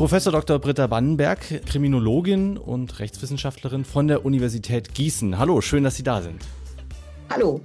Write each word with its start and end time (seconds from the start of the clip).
Professor 0.00 0.32
Dr. 0.32 0.58
Britta 0.58 0.86
Bannenberg, 0.86 1.66
Kriminologin 1.66 2.56
und 2.56 3.00
Rechtswissenschaftlerin 3.00 3.84
von 3.84 4.08
der 4.08 4.24
Universität 4.24 4.94
Gießen. 4.94 5.38
Hallo, 5.38 5.60
schön, 5.60 5.84
dass 5.84 5.96
Sie 5.96 6.02
da 6.02 6.22
sind. 6.22 6.42
Hallo. 7.28 7.60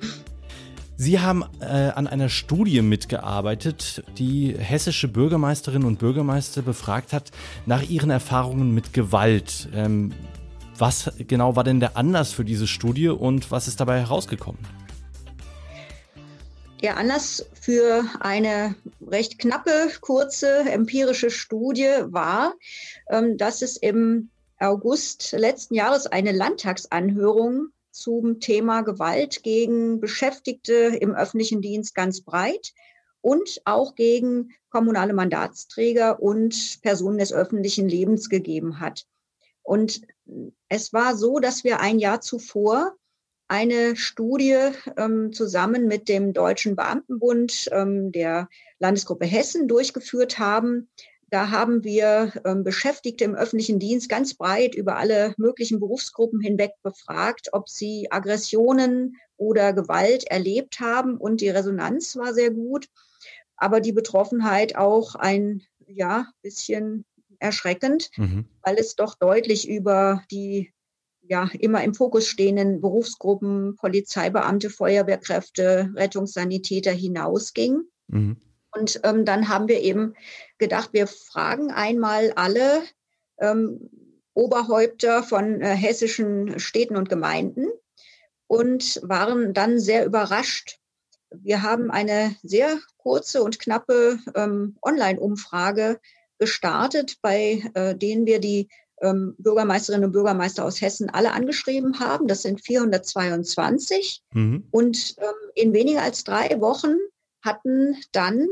Sie 0.98 1.22
haben 1.22 1.46
äh, 1.62 1.64
an 1.66 2.08
einer 2.08 2.28
Studie 2.28 2.82
mitgearbeitet, 2.82 4.04
die 4.18 4.54
hessische 4.54 5.08
Bürgermeisterinnen 5.08 5.88
und 5.88 5.98
Bürgermeister 5.98 6.62
befragt 6.62 7.14
hat 7.14 7.32
nach 7.66 7.84
ihren 7.84 8.10
Erfahrungen 8.10 8.74
mit 8.74 8.92
Gewalt. 8.92 9.70
Ähm, 9.74 10.12
was 10.78 11.14
genau 11.30 11.56
war 11.56 11.64
denn 11.64 11.80
der 11.80 11.96
Anlass 11.96 12.34
für 12.34 12.44
diese 12.44 12.68
Studie 12.68 13.08
und 13.08 13.50
was 13.50 13.70
ist 13.70 13.80
dabei 13.80 14.02
herausgekommen? 14.02 14.60
Der 16.82 16.98
Anlass 16.98 17.46
für 17.60 18.06
eine 18.20 18.76
recht 19.08 19.40
knappe, 19.40 19.90
kurze 20.02 20.60
empirische 20.60 21.32
Studie 21.32 21.90
war, 22.06 22.54
ähm, 23.10 23.38
dass 23.38 23.62
es 23.62 23.78
im 23.78 24.30
August 24.60 25.32
letzten 25.32 25.76
Jahres 25.76 26.06
eine 26.08 26.32
Landtagsanhörung 26.32 27.70
zum 27.92 28.40
Thema 28.40 28.82
Gewalt 28.82 29.42
gegen 29.42 30.00
Beschäftigte 30.00 30.74
im 30.74 31.16
öffentlichen 31.16 31.62
Dienst 31.62 31.96
ganz 31.96 32.22
breit 32.22 32.74
und 33.22 33.62
auch 33.66 33.96
gegen 33.96 34.52
kommunale 34.70 35.14
Mandatsträger 35.14 36.22
und 36.22 36.82
Personen 36.82 37.18
des 37.18 37.32
öffentlichen 37.32 37.88
Lebens 37.88 38.30
gegeben 38.30 38.80
hat. 38.82 39.06
Und 39.64 40.02
es 40.68 40.94
war 40.94 41.16
so, 41.16 41.40
dass 41.40 41.64
wir 41.64 41.80
ein 41.80 42.00
Jahr 42.00 42.22
zuvor 42.22 42.96
eine 43.48 43.96
Studie 43.96 44.58
ähm, 44.98 45.32
zusammen 45.32 45.88
mit 45.88 46.10
dem 46.10 46.34
Deutschen 46.34 46.76
Beamtenbund 46.76 47.70
ähm, 47.72 48.12
der 48.12 48.50
Landesgruppe 48.80 49.26
Hessen 49.26 49.68
durchgeführt 49.68 50.40
haben. 50.40 50.90
Da 51.30 51.52
haben 51.52 51.84
wir 51.84 52.34
ähm, 52.46 52.64
Beschäftigte 52.64 53.24
im 53.24 53.36
öffentlichen 53.36 53.80
Dienst 53.80 54.10
ganz 54.10 54.34
breit 54.36 54.76
über 54.76 54.98
alle 54.98 55.34
möglichen 55.38 55.80
Berufsgruppen 55.80 56.40
hinweg 56.40 56.72
befragt, 56.82 57.50
ob 57.52 57.70
sie 57.70 58.08
Aggressionen 58.12 59.18
oder 59.38 59.74
Gewalt 59.74 60.26
erlebt 60.26 60.80
haben. 60.80 61.18
Und 61.18 61.42
die 61.42 61.50
Resonanz 61.50 62.16
war 62.16 62.34
sehr 62.34 62.52
gut, 62.52 62.88
aber 63.58 63.80
die 63.82 63.92
Betroffenheit 63.92 64.76
auch 64.76 65.16
ein 65.16 65.62
ja 65.88 66.28
bisschen 66.42 67.06
erschreckend, 67.40 68.10
mhm. 68.18 68.46
weil 68.64 68.78
es 68.78 68.96
doch 68.96 69.16
deutlich 69.16 69.68
über 69.68 70.24
die 70.32 70.74
ja 71.28 71.50
immer 71.60 71.84
im 71.84 71.94
Fokus 71.94 72.28
stehenden 72.28 72.82
Berufsgruppen, 72.82 73.76
Polizeibeamte, 73.76 74.70
Feuerwehrkräfte, 74.70 75.92
Rettungssanitäter 75.96 76.92
hinausging. 76.92 77.82
Mhm. 78.08 78.38
Und 78.72 79.00
ähm, 79.04 79.26
dann 79.26 79.48
haben 79.48 79.68
wir 79.68 79.82
eben 79.82 80.14
gedacht, 80.58 80.90
wir 80.92 81.08
fragen 81.08 81.72
einmal 81.72 82.34
alle 82.36 82.84
ähm, 83.40 83.90
Oberhäupter 84.34 85.24
von 85.24 85.62
äh, 85.62 85.76
hessischen 85.76 86.60
Städten 86.60 86.98
und 86.98 87.10
Gemeinden 87.10 87.68
und 88.48 89.00
waren 89.04 89.54
dann 89.54 89.80
sehr 89.80 90.06
überrascht. 90.06 90.80
Wir 91.32 91.64
haben 91.64 91.90
eine 91.90 92.36
sehr 92.44 92.78
kurze 92.98 93.44
und 93.44 93.60
knappe 93.60 94.20
ähm, 94.36 94.78
Online-Umfrage 94.82 96.00
gestartet, 96.38 97.18
bei 97.22 97.64
äh, 97.74 97.96
denen 97.96 98.26
wir 98.26 98.40
die 98.40 98.68
ähm, 99.06 99.36
Bürgermeisterinnen 99.38 100.08
und 100.08 100.12
Bürgermeister 100.12 100.66
aus 100.66 100.82
Hessen 100.82 101.10
alle 101.10 101.32
angeschrieben 101.34 102.00
haben. 102.00 102.28
Das 102.28 102.42
sind 102.42 102.62
422. 102.62 104.24
Mhm. 104.34 104.68
Und 104.72 105.16
ähm, 105.20 105.52
in 105.54 105.74
weniger 105.74 106.02
als 106.02 106.24
drei 106.24 106.60
Wochen 106.60 106.96
hatten 107.42 107.98
dann 108.12 108.48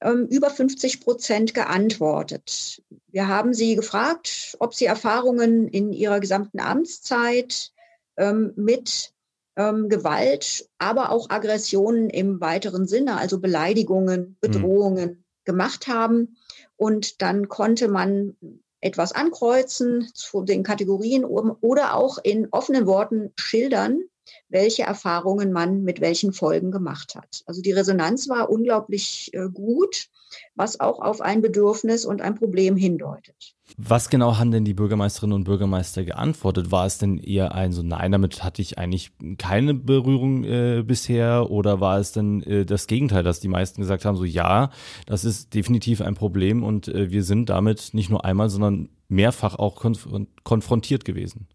ähm, 0.00 0.26
über 0.28 0.50
50 0.50 1.00
Prozent 1.00 1.54
geantwortet. 1.54 2.82
Wir 3.08 3.28
haben 3.28 3.54
sie 3.54 3.76
gefragt, 3.76 4.56
ob 4.58 4.74
sie 4.74 4.86
Erfahrungen 4.86 5.68
in 5.68 5.92
ihrer 5.92 6.18
gesamten 6.18 6.60
Amtszeit 6.60 7.70
ähm, 8.16 8.52
mit 8.56 9.12
ähm, 9.56 9.88
Gewalt, 9.88 10.68
aber 10.78 11.10
auch 11.10 11.30
Aggressionen 11.30 12.10
im 12.10 12.40
weiteren 12.40 12.86
Sinne, 12.88 13.18
also 13.18 13.38
Beleidigungen, 13.38 14.20
mhm. 14.20 14.36
Bedrohungen 14.40 15.10
mhm. 15.10 15.24
gemacht 15.44 15.86
haben. 15.86 16.36
Und 16.76 17.22
dann 17.22 17.48
konnte 17.48 17.86
man 17.86 18.36
etwas 18.82 19.12
ankreuzen 19.12 20.10
zu 20.12 20.42
den 20.42 20.62
Kategorien 20.62 21.24
oder 21.24 21.94
auch 21.94 22.18
in 22.22 22.48
offenen 22.50 22.86
Worten 22.86 23.32
schildern, 23.36 24.00
welche 24.48 24.82
Erfahrungen 24.82 25.52
man 25.52 25.82
mit 25.82 26.00
welchen 26.00 26.32
Folgen 26.32 26.70
gemacht 26.70 27.14
hat. 27.14 27.42
Also 27.46 27.62
die 27.62 27.72
Resonanz 27.72 28.28
war 28.28 28.50
unglaublich 28.50 29.30
äh, 29.32 29.48
gut, 29.48 30.08
was 30.54 30.80
auch 30.80 31.00
auf 31.00 31.20
ein 31.20 31.42
Bedürfnis 31.42 32.04
und 32.04 32.20
ein 32.20 32.34
Problem 32.34 32.76
hindeutet. 32.76 33.54
Was 33.78 34.10
genau 34.10 34.38
haben 34.38 34.50
denn 34.50 34.64
die 34.64 34.74
Bürgermeisterinnen 34.74 35.34
und 35.34 35.44
Bürgermeister 35.44 36.04
geantwortet? 36.04 36.70
War 36.70 36.86
es 36.86 36.98
denn 36.98 37.18
eher 37.18 37.54
ein 37.54 37.72
so, 37.72 37.82
nein, 37.82 38.12
damit 38.12 38.44
hatte 38.44 38.60
ich 38.60 38.78
eigentlich 38.78 39.12
keine 39.38 39.74
Berührung 39.74 40.44
äh, 40.44 40.82
bisher? 40.86 41.50
Oder 41.50 41.80
war 41.80 41.98
es 41.98 42.12
denn 42.12 42.42
äh, 42.42 42.66
das 42.66 42.86
Gegenteil, 42.86 43.22
dass 43.22 43.40
die 43.40 43.48
meisten 43.48 43.80
gesagt 43.80 44.04
haben, 44.04 44.16
so 44.16 44.24
ja, 44.24 44.70
das 45.06 45.24
ist 45.24 45.54
definitiv 45.54 46.00
ein 46.02 46.14
Problem 46.14 46.62
und 46.62 46.88
äh, 46.88 47.10
wir 47.10 47.24
sind 47.24 47.48
damit 47.48 47.90
nicht 47.92 48.10
nur 48.10 48.24
einmal, 48.24 48.50
sondern 48.50 48.88
mehrfach 49.08 49.54
auch 49.56 49.76
konf 49.76 50.08
konfrontiert 50.44 51.04
gewesen? 51.04 51.46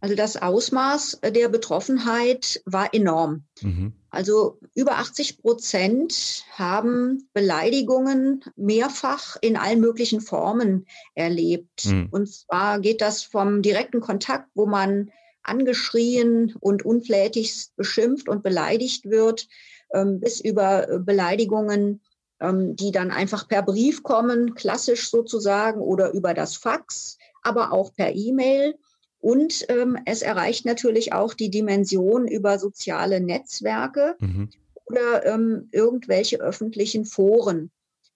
Also 0.00 0.14
das 0.14 0.36
Ausmaß 0.36 1.20
der 1.34 1.48
Betroffenheit 1.48 2.62
war 2.66 2.94
enorm. 2.94 3.44
Mhm. 3.62 3.94
Also 4.18 4.58
über 4.74 4.98
80 4.98 5.42
Prozent 5.42 6.42
haben 6.50 7.28
Beleidigungen 7.34 8.42
mehrfach 8.56 9.36
in 9.40 9.56
allen 9.56 9.78
möglichen 9.78 10.20
Formen 10.20 10.88
erlebt. 11.14 11.84
Mhm. 11.84 12.08
Und 12.10 12.26
zwar 12.28 12.80
geht 12.80 13.00
das 13.00 13.22
vom 13.22 13.62
direkten 13.62 14.00
Kontakt, 14.00 14.48
wo 14.56 14.66
man 14.66 15.12
angeschrien 15.44 16.52
und 16.58 16.84
unflätigst 16.84 17.76
beschimpft 17.76 18.28
und 18.28 18.42
beleidigt 18.42 19.08
wird, 19.08 19.46
ähm, 19.94 20.18
bis 20.18 20.40
über 20.40 20.98
Beleidigungen, 20.98 22.00
ähm, 22.40 22.74
die 22.74 22.90
dann 22.90 23.12
einfach 23.12 23.46
per 23.46 23.62
Brief 23.62 24.02
kommen, 24.02 24.56
klassisch 24.56 25.10
sozusagen, 25.10 25.80
oder 25.80 26.12
über 26.12 26.34
das 26.34 26.56
Fax, 26.56 27.18
aber 27.42 27.70
auch 27.70 27.94
per 27.94 28.12
E-Mail. 28.16 28.74
Und 29.20 29.64
ähm, 29.68 29.98
es 30.04 30.22
erreicht 30.22 30.64
natürlich 30.64 31.12
auch 31.12 31.34
die 31.34 31.50
Dimension 31.50 32.28
über 32.28 32.58
soziale 32.58 33.20
Netzwerke 33.20 34.16
mhm. 34.20 34.50
oder 34.86 35.26
ähm, 35.26 35.68
irgendwelche 35.72 36.40
öffentlichen 36.40 37.04
Foren. 37.04 37.70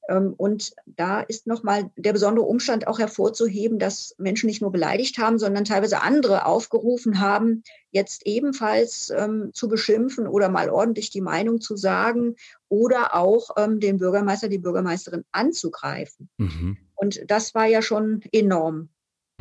Ähm, 0.08 0.34
und 0.36 0.72
da 0.86 1.20
ist 1.20 1.46
nochmal 1.46 1.90
der 1.96 2.12
besondere 2.12 2.46
Umstand 2.46 2.86
auch 2.86 2.98
hervorzuheben, 2.98 3.78
dass 3.78 4.14
Menschen 4.18 4.46
nicht 4.46 4.60
nur 4.60 4.72
beleidigt 4.72 5.18
haben, 5.18 5.38
sondern 5.38 5.64
teilweise 5.64 6.02
andere 6.02 6.46
aufgerufen 6.46 7.20
haben, 7.20 7.62
jetzt 7.90 8.26
ebenfalls 8.26 9.10
ähm, 9.10 9.50
zu 9.52 9.68
beschimpfen 9.68 10.26
oder 10.26 10.48
mal 10.48 10.70
ordentlich 10.70 11.10
die 11.10 11.20
Meinung 11.20 11.60
zu 11.60 11.76
sagen 11.76 12.36
oder 12.68 13.14
auch 13.14 13.50
ähm, 13.56 13.80
den 13.80 13.98
Bürgermeister, 13.98 14.48
die 14.48 14.58
Bürgermeisterin 14.58 15.24
anzugreifen. 15.30 16.28
Mhm. 16.36 16.78
Und 16.94 17.20
das 17.28 17.54
war 17.54 17.66
ja 17.66 17.82
schon 17.82 18.22
enorm. 18.32 18.88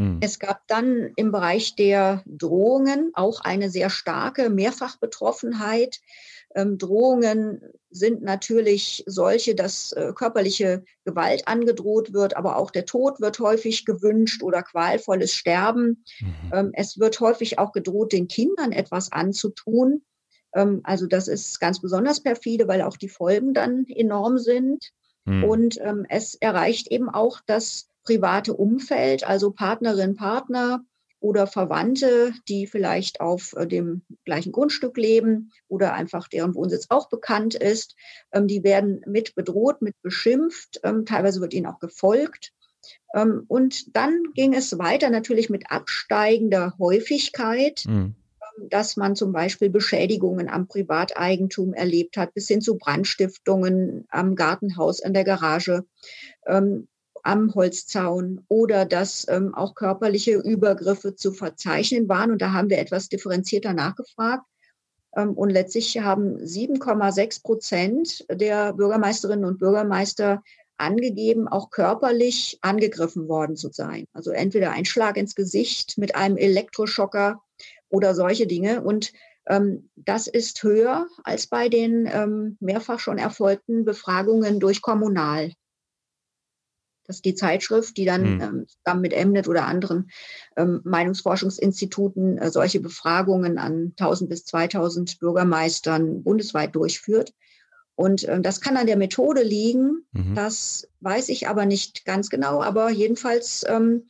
Hm. 0.02 0.18
Es 0.20 0.40
gab 0.40 0.68
dann 0.68 1.12
im 1.16 1.32
Bereich 1.32 1.76
der 1.76 2.24
Drohungen 2.26 3.12
auch 3.14 3.42
eine 3.42 3.70
sehr 3.70 3.92
starke 3.92 4.50
Mehrfachbetroffenheit. 4.50 6.00
Ähm, 6.56 6.80
Drohungen 6.80 7.62
sind 7.92 8.24
natürlich 8.24 9.04
solche, 9.06 9.54
dass 9.54 9.92
äh, 9.92 10.12
körperliche 10.16 10.84
Gewalt 11.06 11.48
angedroht 11.48 12.14
wird, 12.14 12.36
aber 12.36 12.58
auch 12.58 12.72
der 12.72 12.86
Tod 12.86 13.22
wird 13.22 13.40
häufig 13.40 13.86
gewünscht 13.86 14.42
oder 14.42 14.64
qualvolles 14.64 15.36
Sterben. 15.36 16.04
Mhm. 16.20 16.52
Ähm, 16.52 16.72
es 16.74 17.00
wird 17.00 17.20
häufig 17.20 17.60
auch 17.60 17.72
gedroht, 17.72 18.12
den 18.12 18.28
Kindern 18.28 18.72
etwas 18.72 19.12
anzutun. 19.12 20.02
Ähm, 20.56 20.82
also 20.84 21.06
das 21.06 21.28
ist 21.28 21.60
ganz 21.60 21.80
besonders 21.80 22.22
perfide, 22.22 22.68
weil 22.68 22.82
auch 22.82 22.98
die 22.98 23.10
Folgen 23.10 23.54
dann 23.54 23.86
enorm 23.88 24.40
sind. 24.40 24.90
Mhm. 25.26 25.44
Und 25.44 25.80
ähm, 25.80 26.08
es 26.10 26.34
erreicht 26.34 26.88
eben 26.88 27.08
auch 27.08 27.40
das 27.46 27.91
private 28.04 28.54
Umfeld, 28.54 29.24
also 29.24 29.52
Partnerin, 29.52 30.16
Partner 30.16 30.84
oder 31.20 31.46
Verwandte, 31.46 32.34
die 32.48 32.66
vielleicht 32.66 33.22
auf 33.22 33.54
äh, 33.56 33.68
dem 33.68 34.02
gleichen 34.26 34.52
Grundstück 34.52 34.98
leben 34.98 35.52
oder 35.68 35.94
einfach 35.94 36.28
deren 36.28 36.56
Wohnsitz 36.56 36.88
auch 36.90 37.10
bekannt 37.10 37.54
ist. 37.54 37.96
Ähm, 38.34 38.48
die 38.48 38.64
werden 38.64 39.02
mit 39.06 39.36
bedroht, 39.36 39.82
mit 39.82 39.96
beschimpft. 40.02 40.80
Ähm, 40.84 41.06
teilweise 41.06 41.40
wird 41.40 41.54
ihnen 41.54 41.68
auch 41.68 41.80
gefolgt. 41.80 42.54
Ähm, 43.14 43.46
und 43.48 43.96
dann 43.96 44.24
ging 44.34 44.54
es 44.54 44.78
weiter 44.80 45.12
natürlich 45.12 45.50
mit 45.50 45.70
absteigender 45.70 46.76
Häufigkeit. 46.80 47.84
Mhm 47.88 48.16
dass 48.70 48.98
man 48.98 49.16
zum 49.16 49.32
Beispiel 49.32 49.70
Beschädigungen 49.70 50.50
am 50.50 50.68
Privateigentum 50.68 51.74
erlebt 51.74 52.18
hat, 52.18 52.34
bis 52.34 52.48
hin 52.48 52.62
zu 52.62 52.78
Brandstiftungen 52.78 54.06
am 54.10 54.36
Gartenhaus, 54.36 55.02
an 55.02 55.14
der 55.14 55.24
Garage 55.24 55.86
am 57.24 57.54
Holzzaun 57.54 58.44
oder 58.48 58.86
dass 58.86 59.28
ähm, 59.30 59.54
auch 59.54 59.76
körperliche 59.76 60.36
Übergriffe 60.36 61.16
zu 61.16 61.32
verzeichnen 61.32 62.10
waren. 62.10 62.32
Und 62.32 62.42
da 62.42 62.54
haben 62.54 62.70
wir 62.70 62.80
etwas 62.80 63.10
differenzierter 63.10 63.74
nachgefragt. 63.74 64.46
Ähm, 65.16 65.34
und 65.34 65.50
letztlich 65.50 66.00
haben 66.00 66.38
7,6 66.38 67.44
Prozent 67.44 68.26
der 68.32 68.74
Bürgermeisterinnen 68.74 69.46
und 69.46 69.60
Bürgermeister 69.60 70.42
angegeben, 70.78 71.48
auch 71.48 71.70
körperlich 71.70 72.58
angegriffen 72.62 73.28
worden 73.28 73.56
zu 73.56 73.70
sein. 73.72 74.06
Also 74.14 74.32
entweder 74.32 74.72
ein 74.72 74.86
Schlag 74.86 75.16
ins 75.18 75.36
Gesicht 75.36 75.98
mit 75.98 76.16
einem 76.16 76.38
Elektroschocker 76.38 77.42
oder 77.90 78.16
solche 78.16 78.48
Dinge. 78.48 78.82
Und 78.82 79.12
ähm, 79.48 79.90
das 79.96 80.28
ist 80.28 80.64
höher 80.64 81.08
als 81.24 81.48
bei 81.48 81.70
den 81.70 82.10
ähm, 82.12 82.58
mehrfach 82.60 83.00
schon 83.00 83.18
erfolgten 83.18 83.86
Befragungen 83.86 84.60
durch 84.60 84.82
Kommunal. 84.82 85.52
Das 87.12 87.18
ist 87.18 87.26
die 87.26 87.36
Zeitschrift, 87.36 87.98
die 87.98 88.06
dann 88.06 88.36
mhm. 88.36 88.42
ähm, 88.42 88.66
zusammen 88.68 89.02
mit 89.02 89.12
Emnet 89.12 89.50
oder 89.50 89.66
anderen 89.66 90.10
ähm, 90.56 90.80
Meinungsforschungsinstituten 90.86 92.38
äh, 92.38 92.50
solche 92.50 92.80
Befragungen 92.80 93.58
an 93.58 93.94
1000 94.00 94.30
bis 94.30 94.46
2000 94.46 95.20
Bürgermeistern 95.20 96.24
bundesweit 96.24 96.74
durchführt. 96.74 97.34
Und 97.96 98.24
äh, 98.24 98.40
das 98.40 98.62
kann 98.62 98.78
an 98.78 98.88
der 98.88 98.96
Methode 98.96 99.44
liegen, 99.44 100.06
mhm. 100.14 100.36
das 100.36 100.88
weiß 101.02 101.28
ich 101.28 101.50
aber 101.50 101.66
nicht 101.66 102.06
ganz 102.06 102.30
genau. 102.30 102.64
Aber 102.64 102.90
jedenfalls 102.90 103.66
ähm, 103.68 104.08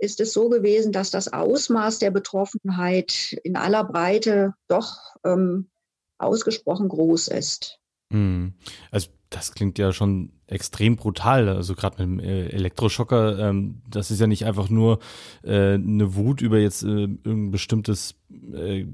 ist 0.00 0.18
es 0.18 0.32
so 0.32 0.48
gewesen, 0.48 0.90
dass 0.90 1.12
das 1.12 1.32
Ausmaß 1.32 2.00
der 2.00 2.10
Betroffenheit 2.10 3.38
in 3.44 3.54
aller 3.54 3.84
Breite 3.84 4.54
doch 4.66 4.98
ähm, 5.24 5.70
ausgesprochen 6.18 6.88
groß 6.88 7.28
ist. 7.28 7.78
Mhm. 8.10 8.54
Also 8.90 9.10
das 9.34 9.52
klingt 9.52 9.78
ja 9.78 9.92
schon 9.92 10.30
extrem 10.46 10.96
brutal. 10.96 11.48
Also 11.48 11.74
gerade 11.74 12.04
mit 12.04 12.20
dem 12.20 12.20
äh, 12.20 12.48
Elektroschocker, 12.48 13.38
ähm, 13.38 13.82
das 13.88 14.10
ist 14.10 14.20
ja 14.20 14.26
nicht 14.26 14.44
einfach 14.44 14.68
nur 14.68 14.98
äh, 15.42 15.74
eine 15.74 16.14
Wut 16.14 16.42
über 16.42 16.58
jetzt 16.58 16.82
äh, 16.82 16.86
irgendein 16.86 17.50
bestimmtes 17.50 18.14
äh, 18.52 18.84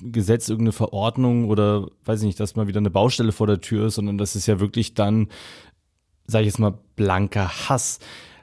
Gesetz, 0.00 0.48
irgendeine 0.48 0.72
Verordnung 0.72 1.48
oder 1.48 1.88
weiß 2.04 2.20
ich 2.20 2.26
nicht, 2.26 2.40
dass 2.40 2.54
mal 2.54 2.68
wieder 2.68 2.78
eine 2.78 2.90
Baustelle 2.90 3.32
vor 3.32 3.48
der 3.48 3.60
Tür 3.60 3.88
ist, 3.88 3.96
sondern 3.96 4.16
das 4.16 4.36
ist 4.36 4.46
ja 4.46 4.60
wirklich 4.60 4.94
dann, 4.94 5.28
sage 6.26 6.42
ich 6.42 6.52
jetzt 6.52 6.60
mal, 6.60 6.78
blanker 6.94 7.68
Hass. 7.68 7.98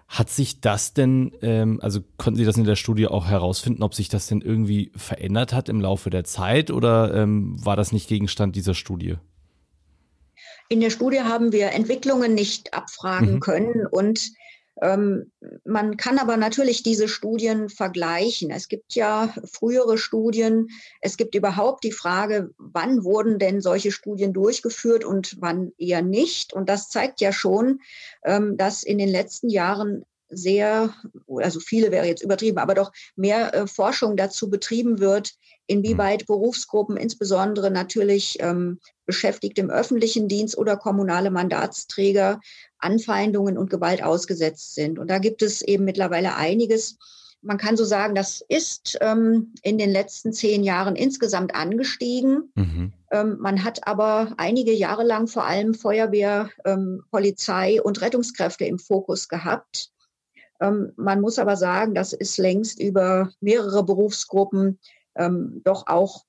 Hat 0.07 0.29
sich 0.29 0.61
das 0.61 0.93
denn, 0.93 1.31
ähm, 1.41 1.79
also 1.81 2.01
konnten 2.17 2.37
Sie 2.37 2.45
das 2.45 2.57
in 2.57 2.65
der 2.65 2.75
Studie 2.75 3.07
auch 3.07 3.25
herausfinden, 3.25 3.81
ob 3.81 3.95
sich 3.95 4.07
das 4.07 4.27
denn 4.27 4.41
irgendwie 4.41 4.91
verändert 4.95 5.51
hat 5.51 5.67
im 5.67 5.81
Laufe 5.81 6.09
der 6.09 6.25
Zeit 6.25 6.69
oder 6.69 7.15
ähm, 7.15 7.55
war 7.65 7.75
das 7.75 7.91
nicht 7.91 8.07
Gegenstand 8.07 8.55
dieser 8.55 8.75
Studie? 8.75 9.15
In 10.69 10.79
der 10.79 10.89
Studie 10.89 11.21
haben 11.21 11.51
wir 11.51 11.71
Entwicklungen 11.71 12.33
nicht 12.33 12.73
abfragen 12.73 13.35
mhm. 13.35 13.39
können 13.39 13.85
und 13.85 14.31
ähm, 14.81 15.31
man 15.63 15.95
kann 15.95 16.19
aber 16.19 16.35
natürlich 16.35 16.83
diese 16.83 17.07
Studien 17.07 17.69
vergleichen. 17.69 18.51
Es 18.51 18.67
gibt 18.67 18.93
ja 18.93 19.33
frühere 19.45 19.97
Studien. 19.97 20.67
Es 20.99 21.15
gibt 21.15 21.33
überhaupt 21.33 21.83
die 21.83 21.93
Frage, 21.93 22.51
wann 22.57 23.03
wurden 23.03 23.39
denn 23.39 23.61
solche 23.61 23.91
Studien 23.91 24.33
durchgeführt 24.33 25.05
und 25.05 25.37
wann 25.39 25.71
eher 25.77 26.01
nicht. 26.01 26.51
Und 26.51 26.67
das 26.67 26.89
zeigt 26.89 27.21
ja 27.21 27.31
schon, 27.31 27.79
ähm, 28.25 28.57
dass 28.57 28.83
in 28.83 28.97
den 28.97 29.09
letzten 29.09 29.49
Jahren 29.49 30.03
sehr, 30.29 30.93
also 31.37 31.59
viele 31.59 31.91
wäre 31.91 32.05
jetzt 32.07 32.23
übertrieben, 32.23 32.57
aber 32.57 32.73
doch 32.73 32.91
mehr 33.15 33.53
äh, 33.53 33.67
Forschung 33.67 34.17
dazu 34.17 34.49
betrieben 34.49 34.99
wird, 34.99 35.33
inwieweit 35.67 36.21
mhm. 36.21 36.25
Berufsgruppen, 36.27 36.97
insbesondere 36.97 37.71
natürlich 37.71 38.37
ähm, 38.39 38.79
Beschäftigte 39.05 39.61
im 39.61 39.69
öffentlichen 39.69 40.27
Dienst 40.27 40.57
oder 40.57 40.77
kommunale 40.77 41.31
Mandatsträger, 41.31 42.39
Anfeindungen 42.77 43.57
und 43.57 43.69
Gewalt 43.69 44.03
ausgesetzt 44.03 44.75
sind. 44.75 44.99
Und 44.99 45.09
da 45.09 45.19
gibt 45.19 45.41
es 45.41 45.61
eben 45.61 45.85
mittlerweile 45.85 46.35
einiges. 46.35 46.97
Man 47.41 47.57
kann 47.57 47.77
so 47.77 47.85
sagen, 47.85 48.15
das 48.15 48.43
ist 48.47 48.97
ähm, 49.01 49.53
in 49.61 49.77
den 49.77 49.91
letzten 49.91 50.33
zehn 50.33 50.63
Jahren 50.63 50.95
insgesamt 50.95 51.53
angestiegen. 51.53 52.51
Mhm. 52.55 52.93
Ähm, 53.11 53.37
man 53.39 53.63
hat 53.63 53.87
aber 53.87 54.33
einige 54.37 54.73
Jahre 54.73 55.03
lang 55.03 55.27
vor 55.27 55.45
allem 55.45 55.75
Feuerwehr, 55.75 56.49
ähm, 56.65 57.03
Polizei 57.11 57.81
und 57.81 58.01
Rettungskräfte 58.01 58.65
im 58.65 58.79
Fokus 58.79 59.29
gehabt. 59.29 59.91
Ähm, 60.61 60.93
man 60.95 61.21
muss 61.21 61.39
aber 61.39 61.57
sagen, 61.57 61.93
das 61.93 62.13
ist 62.13 62.37
längst 62.37 62.79
über 62.79 63.31
mehrere 63.39 63.83
Berufsgruppen 63.83 64.79
ähm, 65.15 65.61
doch 65.63 65.87
auch 65.87 66.25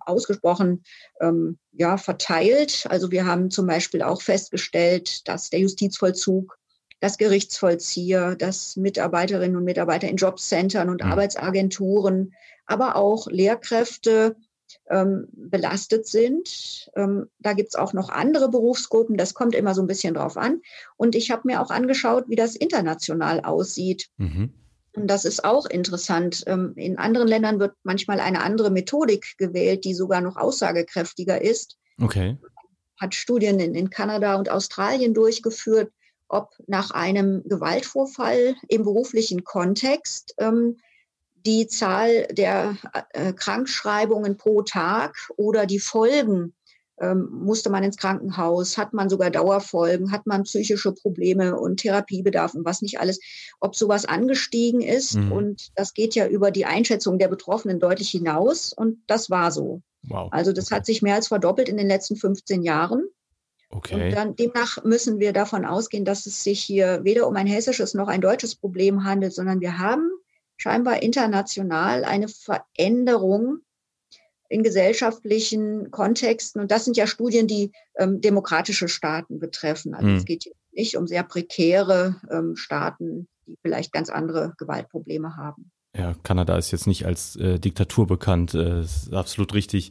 ausgesprochen 0.00 0.82
ähm, 1.20 1.58
ja, 1.72 1.96
verteilt. 1.96 2.86
Also 2.88 3.10
wir 3.10 3.26
haben 3.26 3.50
zum 3.50 3.66
Beispiel 3.66 4.02
auch 4.02 4.22
festgestellt, 4.22 5.26
dass 5.28 5.50
der 5.50 5.60
Justizvollzug, 5.60 6.58
das 7.00 7.16
Gerichtsvollzieher, 7.16 8.36
dass 8.36 8.76
Mitarbeiterinnen 8.76 9.56
und 9.56 9.64
Mitarbeiter 9.64 10.08
in 10.08 10.16
Jobcentern 10.16 10.90
und 10.90 11.02
mhm. 11.02 11.10
Arbeitsagenturen, 11.10 12.34
aber 12.66 12.96
auch 12.96 13.26
Lehrkräfte 13.28 14.36
ähm, 14.88 15.28
belastet 15.32 16.06
sind. 16.06 16.90
Ähm, 16.96 17.28
da 17.38 17.52
gibt 17.52 17.70
es 17.70 17.74
auch 17.74 17.92
noch 17.92 18.08
andere 18.08 18.48
Berufsgruppen, 18.48 19.16
das 19.16 19.34
kommt 19.34 19.54
immer 19.54 19.74
so 19.74 19.82
ein 19.82 19.86
bisschen 19.86 20.14
drauf 20.14 20.36
an. 20.36 20.60
Und 20.96 21.14
ich 21.14 21.30
habe 21.30 21.42
mir 21.44 21.60
auch 21.60 21.70
angeschaut, 21.70 22.24
wie 22.28 22.36
das 22.36 22.56
international 22.56 23.40
aussieht. 23.40 24.08
Mhm. 24.16 24.52
Und 24.92 25.06
das 25.06 25.24
ist 25.24 25.44
auch 25.44 25.66
interessant. 25.66 26.42
Ähm, 26.46 26.72
in 26.76 26.98
anderen 26.98 27.28
Ländern 27.28 27.60
wird 27.60 27.74
manchmal 27.84 28.20
eine 28.20 28.42
andere 28.42 28.70
Methodik 28.70 29.36
gewählt, 29.38 29.84
die 29.84 29.94
sogar 29.94 30.20
noch 30.20 30.36
aussagekräftiger 30.36 31.40
ist. 31.40 31.76
Okay. 32.00 32.36
Hat 33.00 33.14
Studien 33.14 33.60
in, 33.60 33.74
in 33.74 33.90
Kanada 33.90 34.36
und 34.36 34.50
Australien 34.50 35.14
durchgeführt, 35.14 35.92
ob 36.28 36.50
nach 36.66 36.90
einem 36.90 37.42
Gewaltvorfall 37.44 38.56
im 38.68 38.84
beruflichen 38.84 39.44
Kontext 39.44 40.34
ähm, 40.38 40.78
die 41.46 41.66
Zahl 41.66 42.26
der 42.30 42.76
äh, 43.12 43.32
Krankschreibungen 43.32 44.36
pro 44.36 44.62
Tag 44.62 45.16
oder 45.36 45.66
die 45.66 45.78
Folgen 45.78 46.54
ähm, 47.00 47.28
musste 47.32 47.70
man 47.70 47.82
ins 47.82 47.96
Krankenhaus, 47.96 48.76
hat 48.76 48.92
man 48.92 49.08
sogar 49.08 49.30
Dauerfolgen, 49.30 50.12
hat 50.12 50.26
man 50.26 50.42
psychische 50.42 50.92
Probleme 50.92 51.58
und 51.58 51.78
Therapiebedarf 51.78 52.54
und 52.54 52.64
was 52.64 52.82
nicht 52.82 53.00
alles, 53.00 53.20
ob 53.58 53.74
sowas 53.74 54.04
angestiegen 54.04 54.82
ist. 54.82 55.16
Mhm. 55.16 55.32
Und 55.32 55.70
das 55.76 55.94
geht 55.94 56.14
ja 56.14 56.26
über 56.26 56.50
die 56.50 56.66
Einschätzung 56.66 57.18
der 57.18 57.28
Betroffenen 57.28 57.80
deutlich 57.80 58.10
hinaus. 58.10 58.72
Und 58.74 58.98
das 59.06 59.30
war 59.30 59.50
so. 59.50 59.80
Wow. 60.02 60.28
Also 60.30 60.52
das 60.52 60.66
okay. 60.66 60.76
hat 60.76 60.86
sich 60.86 61.00
mehr 61.00 61.14
als 61.14 61.28
verdoppelt 61.28 61.68
in 61.68 61.78
den 61.78 61.88
letzten 61.88 62.16
15 62.16 62.62
Jahren. 62.62 63.08
Okay. 63.70 64.08
Und 64.08 64.10
dann, 64.14 64.36
demnach 64.36 64.84
müssen 64.84 65.20
wir 65.20 65.32
davon 65.32 65.64
ausgehen, 65.64 66.04
dass 66.04 66.26
es 66.26 66.42
sich 66.42 66.60
hier 66.60 67.00
weder 67.04 67.26
um 67.28 67.36
ein 67.36 67.46
hessisches 67.46 67.94
noch 67.94 68.08
ein 68.08 68.20
deutsches 68.20 68.56
Problem 68.56 69.04
handelt, 69.04 69.32
sondern 69.32 69.60
wir 69.60 69.78
haben 69.78 70.10
scheinbar 70.60 71.02
international 71.02 72.04
eine 72.04 72.28
Veränderung 72.28 73.60
in 74.48 74.62
gesellschaftlichen 74.62 75.90
Kontexten. 75.90 76.60
Und 76.60 76.70
das 76.70 76.84
sind 76.84 76.96
ja 76.96 77.06
Studien, 77.06 77.46
die 77.46 77.72
ähm, 77.96 78.20
demokratische 78.20 78.88
Staaten 78.88 79.38
betreffen. 79.38 79.94
Also 79.94 80.08
mhm. 80.08 80.16
es 80.16 80.24
geht 80.24 80.52
nicht 80.72 80.96
um 80.96 81.06
sehr 81.06 81.22
prekäre 81.22 82.20
ähm, 82.30 82.56
Staaten, 82.56 83.28
die 83.46 83.56
vielleicht 83.62 83.92
ganz 83.92 84.10
andere 84.10 84.54
Gewaltprobleme 84.58 85.36
haben. 85.36 85.70
Ja, 85.96 86.14
Kanada 86.22 86.58
ist 86.58 86.70
jetzt 86.72 86.86
nicht 86.86 87.06
als 87.06 87.36
äh, 87.36 87.58
Diktatur 87.58 88.06
bekannt, 88.06 88.54
äh, 88.54 88.80
ist 88.80 89.12
absolut 89.12 89.54
richtig. 89.54 89.90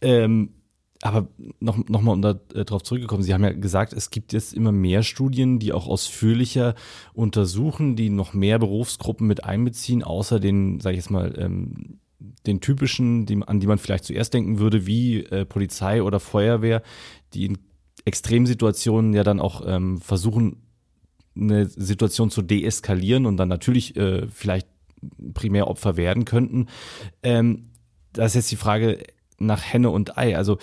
Ähm, 0.00 0.54
aber 1.02 1.28
noch, 1.60 1.76
noch 1.88 2.02
mal 2.02 2.12
um 2.12 2.22
darauf 2.22 2.82
äh, 2.82 2.84
zurückgekommen, 2.84 3.22
Sie 3.22 3.32
haben 3.32 3.44
ja 3.44 3.52
gesagt, 3.52 3.92
es 3.92 4.10
gibt 4.10 4.32
jetzt 4.32 4.52
immer 4.52 4.72
mehr 4.72 5.02
Studien, 5.02 5.58
die 5.58 5.72
auch 5.72 5.86
ausführlicher 5.86 6.74
untersuchen, 7.12 7.94
die 7.94 8.10
noch 8.10 8.34
mehr 8.34 8.58
Berufsgruppen 8.58 9.26
mit 9.26 9.44
einbeziehen, 9.44 10.02
außer 10.02 10.40
den, 10.40 10.80
sage 10.80 10.96
ich 10.96 11.04
jetzt 11.04 11.10
mal, 11.10 11.34
ähm, 11.38 12.00
den 12.46 12.60
typischen, 12.60 13.26
die, 13.26 13.40
an 13.46 13.60
die 13.60 13.66
man 13.68 13.78
vielleicht 13.78 14.04
zuerst 14.04 14.34
denken 14.34 14.58
würde, 14.58 14.86
wie 14.86 15.24
äh, 15.24 15.44
Polizei 15.44 16.02
oder 16.02 16.18
Feuerwehr, 16.18 16.82
die 17.32 17.46
in 17.46 17.58
Extremsituationen 18.04 19.12
ja 19.12 19.22
dann 19.22 19.38
auch 19.40 19.62
ähm, 19.66 20.00
versuchen, 20.00 20.62
eine 21.36 21.66
Situation 21.66 22.30
zu 22.30 22.42
deeskalieren 22.42 23.26
und 23.26 23.36
dann 23.36 23.48
natürlich 23.48 23.96
äh, 23.96 24.26
vielleicht 24.28 24.66
primär 25.34 25.68
Opfer 25.68 25.96
werden 25.96 26.24
könnten. 26.24 26.66
Ähm, 27.22 27.70
da 28.12 28.24
ist 28.24 28.34
jetzt 28.34 28.50
die 28.50 28.56
Frage 28.56 28.98
nach 29.38 29.62
Henne 29.62 29.90
und 29.90 30.18
Ei. 30.18 30.36
Also 30.36 30.58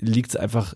liegt 0.00 0.30
es 0.30 0.36
einfach 0.36 0.74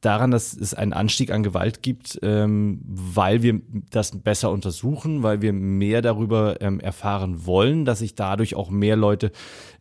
daran, 0.00 0.30
dass 0.30 0.54
es 0.54 0.74
einen 0.74 0.92
Anstieg 0.92 1.30
an 1.30 1.42
Gewalt 1.42 1.82
gibt, 1.82 2.18
ähm, 2.22 2.80
weil 2.84 3.42
wir 3.42 3.60
das 3.90 4.22
besser 4.22 4.50
untersuchen, 4.50 5.22
weil 5.22 5.42
wir 5.42 5.52
mehr 5.52 6.00
darüber 6.02 6.60
ähm, 6.60 6.80
erfahren 6.80 7.44
wollen, 7.46 7.84
dass 7.84 7.98
sich 7.98 8.14
dadurch 8.14 8.54
auch 8.54 8.70
mehr 8.70 8.96
Leute 8.96 9.30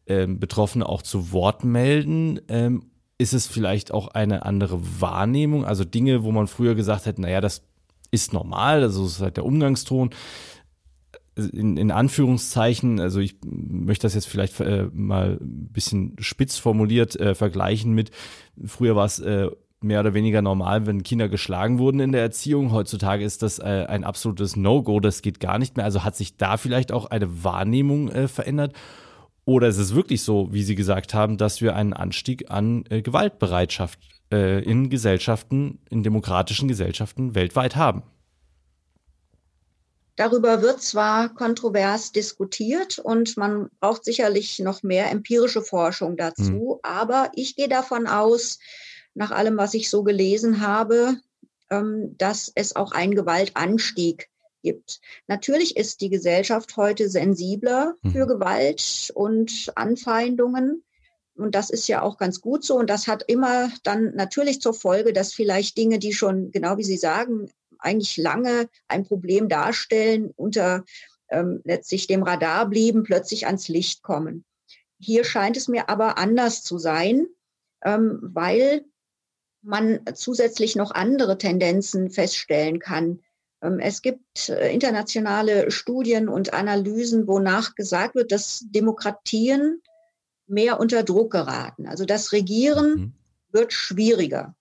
ähm, 0.07 0.39
Betroffene 0.39 0.87
auch 0.87 1.01
zu 1.01 1.31
Wort 1.31 1.63
melden. 1.63 2.41
Ähm, 2.49 2.83
ist 3.17 3.33
es 3.33 3.47
vielleicht 3.47 3.93
auch 3.93 4.09
eine 4.09 4.45
andere 4.45 4.79
Wahrnehmung? 5.01 5.65
Also 5.65 5.83
Dinge, 5.83 6.23
wo 6.23 6.31
man 6.31 6.47
früher 6.47 6.75
gesagt 6.75 7.05
hätte, 7.05 7.21
naja, 7.21 7.41
das 7.41 7.63
ist 8.11 8.33
normal, 8.33 8.81
also 8.81 9.05
ist 9.05 9.21
halt 9.21 9.37
der 9.37 9.45
Umgangston. 9.45 10.09
In, 11.47 11.77
in, 11.77 11.91
Anführungszeichen, 11.91 12.99
also 12.99 13.19
ich 13.19 13.35
möchte 13.45 14.05
das 14.05 14.15
jetzt 14.15 14.27
vielleicht 14.27 14.59
äh, 14.59 14.87
mal 14.93 15.37
ein 15.41 15.69
bisschen 15.71 16.15
spitz 16.19 16.57
formuliert 16.57 17.15
äh, 17.19 17.35
vergleichen 17.35 17.93
mit, 17.93 18.11
früher 18.65 18.95
war 18.95 19.05
es 19.05 19.19
äh, 19.19 19.47
mehr 19.81 20.01
oder 20.01 20.13
weniger 20.13 20.41
normal, 20.41 20.85
wenn 20.85 21.03
Kinder 21.03 21.29
geschlagen 21.29 21.79
wurden 21.79 21.99
in 21.99 22.11
der 22.11 22.21
Erziehung. 22.21 22.71
Heutzutage 22.71 23.23
ist 23.23 23.41
das 23.43 23.59
äh, 23.59 23.85
ein 23.87 24.03
absolutes 24.03 24.55
No-Go, 24.55 24.99
das 24.99 25.21
geht 25.21 25.39
gar 25.39 25.57
nicht 25.57 25.77
mehr. 25.77 25.85
Also 25.85 26.03
hat 26.03 26.15
sich 26.15 26.37
da 26.37 26.57
vielleicht 26.57 26.91
auch 26.91 27.05
eine 27.05 27.43
Wahrnehmung 27.43 28.09
äh, 28.09 28.27
verändert? 28.27 28.73
Oder 29.45 29.67
ist 29.67 29.77
es 29.77 29.95
wirklich 29.95 30.21
so, 30.21 30.49
wie 30.51 30.63
Sie 30.63 30.75
gesagt 30.75 31.13
haben, 31.13 31.37
dass 31.37 31.61
wir 31.61 31.75
einen 31.75 31.93
Anstieg 31.93 32.51
an 32.51 32.83
äh, 32.89 33.01
Gewaltbereitschaft 33.01 33.99
äh, 34.31 34.61
in 34.63 34.89
Gesellschaften, 34.89 35.79
in 35.89 36.03
demokratischen 36.03 36.67
Gesellschaften 36.67 37.33
weltweit 37.33 37.75
haben? 37.75 38.03
Darüber 40.19 40.61
wird 40.61 40.81
zwar 40.81 41.33
kontrovers 41.33 42.11
diskutiert 42.11 42.99
und 42.99 43.37
man 43.37 43.69
braucht 43.79 44.03
sicherlich 44.03 44.59
noch 44.59 44.83
mehr 44.83 45.09
empirische 45.09 45.61
Forschung 45.61 46.17
dazu, 46.17 46.51
mhm. 46.51 46.79
aber 46.83 47.31
ich 47.35 47.55
gehe 47.55 47.69
davon 47.69 48.05
aus, 48.05 48.59
nach 49.13 49.31
allem, 49.31 49.55
was 49.55 49.73
ich 49.75 49.89
so 49.89 50.03
gelesen 50.03 50.59
habe, 50.59 51.15
ähm, 51.69 52.15
dass 52.17 52.51
es 52.53 52.75
auch 52.75 52.91
einen 52.91 53.15
Gewaltanstieg 53.15 54.27
gibt. 54.61 54.99
Natürlich 55.27 55.77
ist 55.77 56.01
die 56.01 56.09
Gesellschaft 56.09 56.75
heute 56.75 57.07
sensibler 57.07 57.95
für 58.11 58.25
mhm. 58.25 58.27
Gewalt 58.27 59.13
und 59.15 59.71
Anfeindungen. 59.75 60.83
Und 61.37 61.55
das 61.55 61.69
ist 61.69 61.87
ja 61.87 62.01
auch 62.01 62.17
ganz 62.17 62.41
gut 62.41 62.65
so. 62.65 62.75
Und 62.75 62.89
das 62.89 63.07
hat 63.07 63.23
immer 63.25 63.71
dann 63.83 64.15
natürlich 64.15 64.59
zur 64.59 64.73
Folge, 64.73 65.13
dass 65.13 65.33
vielleicht 65.33 65.77
Dinge, 65.77 65.97
die 65.97 66.11
schon, 66.11 66.51
genau 66.51 66.75
wie 66.75 66.83
Sie 66.83 66.97
sagen, 66.97 67.49
eigentlich 67.79 68.17
lange 68.17 68.69
ein 68.87 69.03
Problem 69.03 69.49
darstellen, 69.49 70.31
unter 70.35 70.83
ähm, 71.29 71.61
letztlich 71.63 72.07
dem 72.07 72.23
Radar 72.23 72.67
blieben, 72.67 73.03
plötzlich 73.03 73.45
ans 73.45 73.67
Licht 73.67 74.01
kommen. 74.01 74.45
Hier 74.99 75.23
scheint 75.23 75.57
es 75.57 75.67
mir 75.67 75.89
aber 75.89 76.17
anders 76.17 76.63
zu 76.63 76.77
sein, 76.77 77.27
ähm, 77.83 78.19
weil 78.21 78.85
man 79.61 79.99
zusätzlich 80.13 80.75
noch 80.75 80.91
andere 80.91 81.37
Tendenzen 81.37 82.09
feststellen 82.09 82.79
kann. 82.79 83.21
Ähm, 83.61 83.79
es 83.79 84.01
gibt 84.01 84.49
äh, 84.49 84.73
internationale 84.73 85.71
Studien 85.71 86.29
und 86.29 86.53
Analysen, 86.53 87.27
wonach 87.27 87.75
gesagt 87.75 88.15
wird, 88.15 88.31
dass 88.31 88.65
Demokratien 88.69 89.81
mehr 90.47 90.79
unter 90.79 91.03
Druck 91.03 91.31
geraten. 91.31 91.87
Also 91.87 92.05
das 92.05 92.31
Regieren 92.31 92.89
mhm. 92.89 93.13
wird 93.51 93.73
schwieriger. 93.73 94.55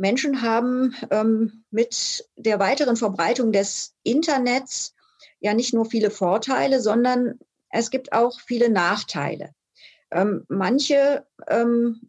Menschen 0.00 0.40
haben 0.40 0.94
ähm, 1.10 1.62
mit 1.70 2.26
der 2.36 2.58
weiteren 2.58 2.96
Verbreitung 2.96 3.52
des 3.52 3.94
Internets 4.02 4.94
ja 5.40 5.52
nicht 5.52 5.74
nur 5.74 5.84
viele 5.84 6.10
Vorteile, 6.10 6.80
sondern 6.80 7.38
es 7.68 7.90
gibt 7.90 8.12
auch 8.12 8.40
viele 8.40 8.70
Nachteile. 8.70 9.50
Ähm, 10.10 10.44
manche 10.48 11.26
ähm, 11.46 12.00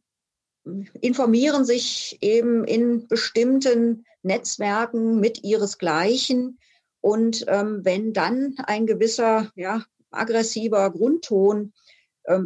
informieren 1.01 1.65
sich 1.65 2.17
eben 2.21 2.63
in 2.63 3.07
bestimmten 3.07 4.05
Netzwerken 4.23 5.19
mit 5.19 5.43
ihresgleichen. 5.43 6.59
Und 7.01 7.43
ähm, 7.47 7.81
wenn 7.83 8.13
dann 8.13 8.55
ein 8.63 8.85
gewisser 8.85 9.51
ja, 9.55 9.83
aggressiver 10.11 10.89
Grundton 10.91 11.73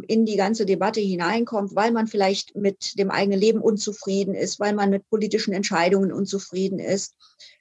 in 0.08 0.24
die 0.24 0.36
ganze 0.36 0.64
Debatte 0.64 1.00
hineinkommt, 1.00 1.74
weil 1.76 1.92
man 1.92 2.06
vielleicht 2.06 2.56
mit 2.56 2.98
dem 2.98 3.10
eigenen 3.10 3.38
Leben 3.38 3.60
unzufrieden 3.60 4.34
ist, 4.34 4.58
weil 4.58 4.74
man 4.74 4.90
mit 4.90 5.08
politischen 5.10 5.52
Entscheidungen 5.52 6.12
unzufrieden 6.12 6.78
ist, 6.78 7.14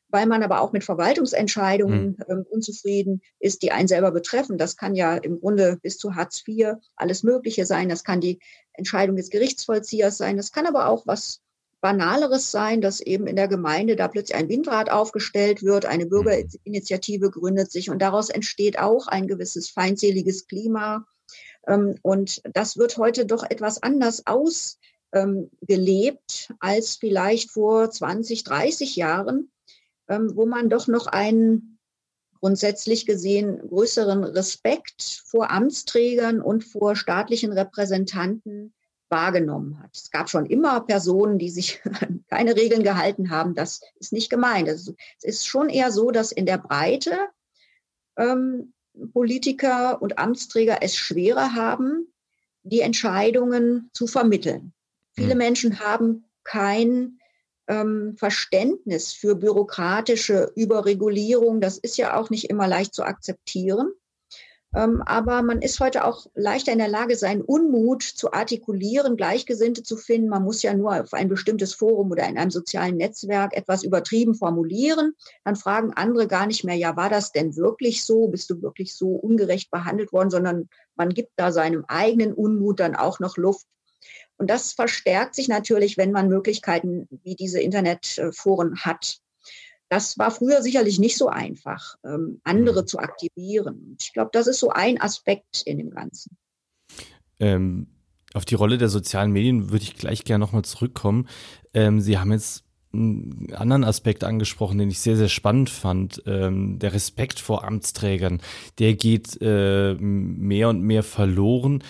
weil 0.09 0.25
man 0.25 0.43
aber 0.43 0.61
auch 0.61 0.71
mit 0.71 0.83
Verwaltungsentscheidungen 0.83 2.17
mhm. 2.27 2.45
unzufrieden 2.49 3.21
ist, 3.39 3.61
die 3.63 3.71
einen 3.71 3.89
selber 3.89 4.11
betreffen. 4.11 4.57
Das 4.57 4.77
kann 4.77 4.95
ja 4.95 5.15
im 5.17 5.41
Grunde 5.41 5.77
bis 5.81 5.97
zu 5.97 6.15
Hartz 6.15 6.41
IV 6.47 6.75
alles 6.95 7.23
Mögliche 7.23 7.65
sein. 7.65 7.89
Das 7.89 8.03
kann 8.05 8.21
die 8.21 8.39
Entscheidung 8.73 9.17
des 9.17 9.29
Gerichtsvollziehers 9.29 10.17
sein. 10.17 10.37
Das 10.37 10.53
kann 10.53 10.67
aber 10.67 10.87
auch 10.87 11.05
was 11.05 11.41
Banaleres 11.81 12.49
sein, 12.49 12.81
dass 12.81 13.01
eben 13.01 13.27
in 13.27 13.35
der 13.35 13.47
Gemeinde 13.47 13.95
da 13.95 14.07
plötzlich 14.07 14.35
ein 14.37 14.49
Windrad 14.49 14.89
aufgestellt 14.89 15.63
wird, 15.63 15.85
eine 15.85 16.05
mhm. 16.05 16.09
Bürgerinitiative 16.09 17.29
gründet 17.29 17.71
sich 17.71 17.89
und 17.89 18.01
daraus 18.01 18.29
entsteht 18.29 18.79
auch 18.79 19.07
ein 19.07 19.27
gewisses 19.27 19.69
feindseliges 19.69 20.47
Klima. 20.47 21.05
Ähm, 21.67 21.95
und 22.01 22.41
das 22.53 22.77
wird 22.77 22.97
heute 22.97 23.25
doch 23.25 23.43
etwas 23.43 23.83
anders 23.83 24.23
ausgelebt 24.25 24.79
als 26.59 26.95
vielleicht 26.95 27.51
vor 27.51 27.89
20, 27.89 28.43
30 28.43 28.95
Jahren, 28.95 29.51
ähm, 30.07 30.31
wo 30.35 30.45
man 30.45 30.69
doch 30.69 30.87
noch 30.87 31.07
einen 31.07 31.79
grundsätzlich 32.39 33.07
gesehen 33.07 33.67
größeren 33.67 34.23
Respekt 34.23 35.23
vor 35.25 35.51
Amtsträgern 35.51 36.41
und 36.41 36.63
vor 36.63 36.95
staatlichen 36.95 37.51
Repräsentanten 37.51 38.73
wahrgenommen 39.09 39.81
hat. 39.81 39.95
Es 39.95 40.11
gab 40.11 40.29
schon 40.29 40.45
immer 40.45 40.81
Personen, 40.81 41.39
die 41.39 41.49
sich 41.49 41.81
keine 42.29 42.55
Regeln 42.55 42.83
gehalten 42.83 43.29
haben. 43.29 43.55
Das 43.55 43.81
ist 43.99 44.13
nicht 44.13 44.29
gemeint. 44.29 44.67
Es 44.67 44.93
ist 45.21 45.47
schon 45.47 45.69
eher 45.69 45.91
so, 45.91 46.11
dass 46.11 46.31
in 46.31 46.45
der 46.45 46.57
Breite 46.57 47.17
ähm, 48.17 48.73
Politiker 49.13 50.01
und 50.01 50.19
Amtsträger 50.19 50.79
es 50.81 50.95
schwerer 50.95 51.53
haben, 51.53 52.07
die 52.63 52.81
Entscheidungen 52.81 53.89
zu 53.93 54.07
vermitteln. 54.07 54.73
Viele 55.13 55.31
hm. 55.31 55.37
Menschen 55.37 55.79
haben 55.79 56.25
kein 56.43 57.19
ähm, 57.67 58.15
Verständnis 58.17 59.13
für 59.13 59.35
bürokratische 59.35 60.51
Überregulierung. 60.55 61.61
Das 61.61 61.77
ist 61.77 61.97
ja 61.97 62.17
auch 62.17 62.29
nicht 62.29 62.49
immer 62.49 62.67
leicht 62.67 62.93
zu 62.93 63.03
akzeptieren. 63.03 63.91
Ähm, 64.75 65.01
aber 65.05 65.41
man 65.41 65.61
ist 65.61 65.79
heute 65.79 66.03
auch 66.03 66.27
leichter 66.35 66.73
in 66.73 66.79
der 66.79 66.89
Lage, 66.89 67.15
seinen 67.15 67.41
Unmut 67.41 68.03
zu 68.03 68.33
artikulieren, 68.33 69.15
Gleichgesinnte 69.15 69.83
zu 69.83 69.95
finden. 69.95 70.27
Man 70.27 70.43
muss 70.43 70.61
ja 70.63 70.73
nur 70.73 71.01
auf 71.01 71.13
ein 71.13 71.29
bestimmtes 71.29 71.73
Forum 71.73 72.11
oder 72.11 72.27
in 72.27 72.37
einem 72.37 72.51
sozialen 72.51 72.97
Netzwerk 72.97 73.55
etwas 73.55 73.83
übertrieben 73.83 74.35
formulieren. 74.35 75.13
Dann 75.45 75.55
fragen 75.55 75.93
andere 75.93 76.27
gar 76.27 76.45
nicht 76.45 76.65
mehr, 76.65 76.75
ja, 76.75 76.97
war 76.97 77.09
das 77.09 77.31
denn 77.31 77.55
wirklich 77.55 78.03
so? 78.03 78.27
Bist 78.27 78.49
du 78.49 78.61
wirklich 78.61 78.95
so 78.95 79.11
ungerecht 79.11 79.71
behandelt 79.71 80.11
worden? 80.11 80.29
Sondern 80.29 80.67
man 80.95 81.09
gibt 81.09 81.31
da 81.37 81.53
seinem 81.53 81.85
eigenen 81.87 82.33
Unmut 82.33 82.81
dann 82.81 82.97
auch 82.97 83.19
noch 83.19 83.37
Luft. 83.37 83.65
Und 84.37 84.49
das 84.49 84.73
verstärkt 84.73 85.35
sich 85.35 85.47
natürlich, 85.47 85.95
wenn 85.97 86.11
man 86.11 86.27
Möglichkeiten 86.27 87.07
wie 87.23 87.35
diese 87.35 87.61
Internetforen 87.61 88.75
hat. 88.83 89.19
Das 89.89 90.17
war 90.17 90.31
früher 90.31 90.61
sicherlich 90.61 90.99
nicht 90.99 91.17
so 91.17 91.27
einfach, 91.27 91.95
ähm, 92.03 92.41
andere 92.43 92.81
mhm. 92.81 92.87
zu 92.87 92.99
aktivieren. 92.99 93.95
Ich 93.99 94.13
glaube, 94.13 94.31
das 94.33 94.47
ist 94.47 94.59
so 94.59 94.69
ein 94.69 94.99
Aspekt 94.99 95.61
in 95.65 95.77
dem 95.77 95.91
Ganzen. 95.91 96.37
Ähm, 97.39 97.87
auf 98.33 98.45
die 98.45 98.55
Rolle 98.55 98.77
der 98.77 98.89
sozialen 98.89 99.31
Medien 99.31 99.71
würde 99.71 99.83
ich 99.83 99.95
gleich 99.95 100.23
gerne 100.23 100.43
nochmal 100.43 100.63
zurückkommen. 100.63 101.27
Ähm, 101.73 102.01
Sie 102.01 102.17
haben 102.17 102.31
jetzt 102.31 102.63
einen 102.93 103.53
anderen 103.53 103.83
Aspekt 103.83 104.23
angesprochen, 104.23 104.77
den 104.77 104.89
ich 104.89 104.99
sehr, 104.99 105.17
sehr 105.17 105.29
spannend 105.29 105.69
fand. 105.69 106.23
Ähm, 106.25 106.79
der 106.79 106.93
Respekt 106.93 107.39
vor 107.39 107.63
Amtsträgern, 107.63 108.41
der 108.79 108.95
geht 108.95 109.37
äh, 109.41 109.95
mehr 109.95 110.69
und 110.69 110.81
mehr 110.81 111.03
verloren. 111.03 111.83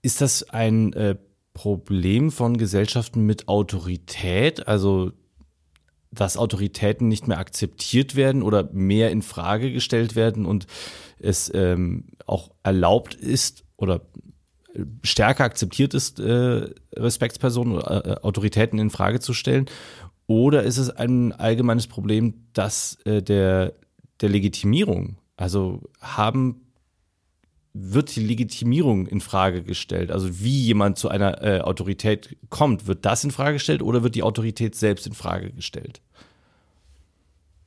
Ist 0.00 0.20
das 0.20 0.48
ein 0.50 0.92
äh, 0.94 1.16
Problem 1.54 2.30
von 2.30 2.56
Gesellschaften 2.56 3.24
mit 3.24 3.48
Autorität? 3.48 4.66
Also 4.66 5.12
dass 6.12 6.36
Autoritäten 6.36 7.08
nicht 7.08 7.26
mehr 7.26 7.38
akzeptiert 7.38 8.14
werden 8.14 8.42
oder 8.42 8.68
mehr 8.72 9.10
in 9.10 9.22
Frage 9.22 9.72
gestellt 9.72 10.14
werden 10.14 10.46
und 10.46 10.66
es 11.18 11.50
ähm, 11.54 12.04
auch 12.26 12.50
erlaubt 12.62 13.14
ist 13.14 13.64
oder 13.76 14.02
stärker 15.02 15.44
akzeptiert 15.44 15.94
ist, 15.94 16.20
äh, 16.20 16.70
Respektspersonen 16.96 17.74
oder 17.74 18.06
äh, 18.06 18.20
Autoritäten 18.22 18.78
in 18.78 18.90
Frage 18.90 19.20
zu 19.20 19.34
stellen? 19.34 19.66
Oder 20.26 20.62
ist 20.62 20.78
es 20.78 20.90
ein 20.90 21.32
allgemeines 21.32 21.86
Problem, 21.86 22.46
dass 22.52 22.98
äh, 23.04 23.22
der, 23.22 23.74
der 24.20 24.28
Legitimierung, 24.28 25.16
also 25.36 25.82
haben 26.00 26.71
wird 27.74 28.14
die 28.14 28.24
Legitimierung 28.24 29.06
in 29.06 29.20
Frage 29.20 29.62
gestellt? 29.62 30.10
Also 30.10 30.40
wie 30.40 30.60
jemand 30.62 30.98
zu 30.98 31.08
einer 31.08 31.42
äh, 31.42 31.60
Autorität 31.60 32.36
kommt, 32.50 32.86
wird 32.86 33.04
das 33.04 33.24
in 33.24 33.30
Frage 33.30 33.54
gestellt 33.54 33.82
oder 33.82 34.02
wird 34.02 34.14
die 34.14 34.22
Autorität 34.22 34.74
selbst 34.74 35.06
in 35.06 35.14
Frage 35.14 35.52
gestellt? 35.52 36.02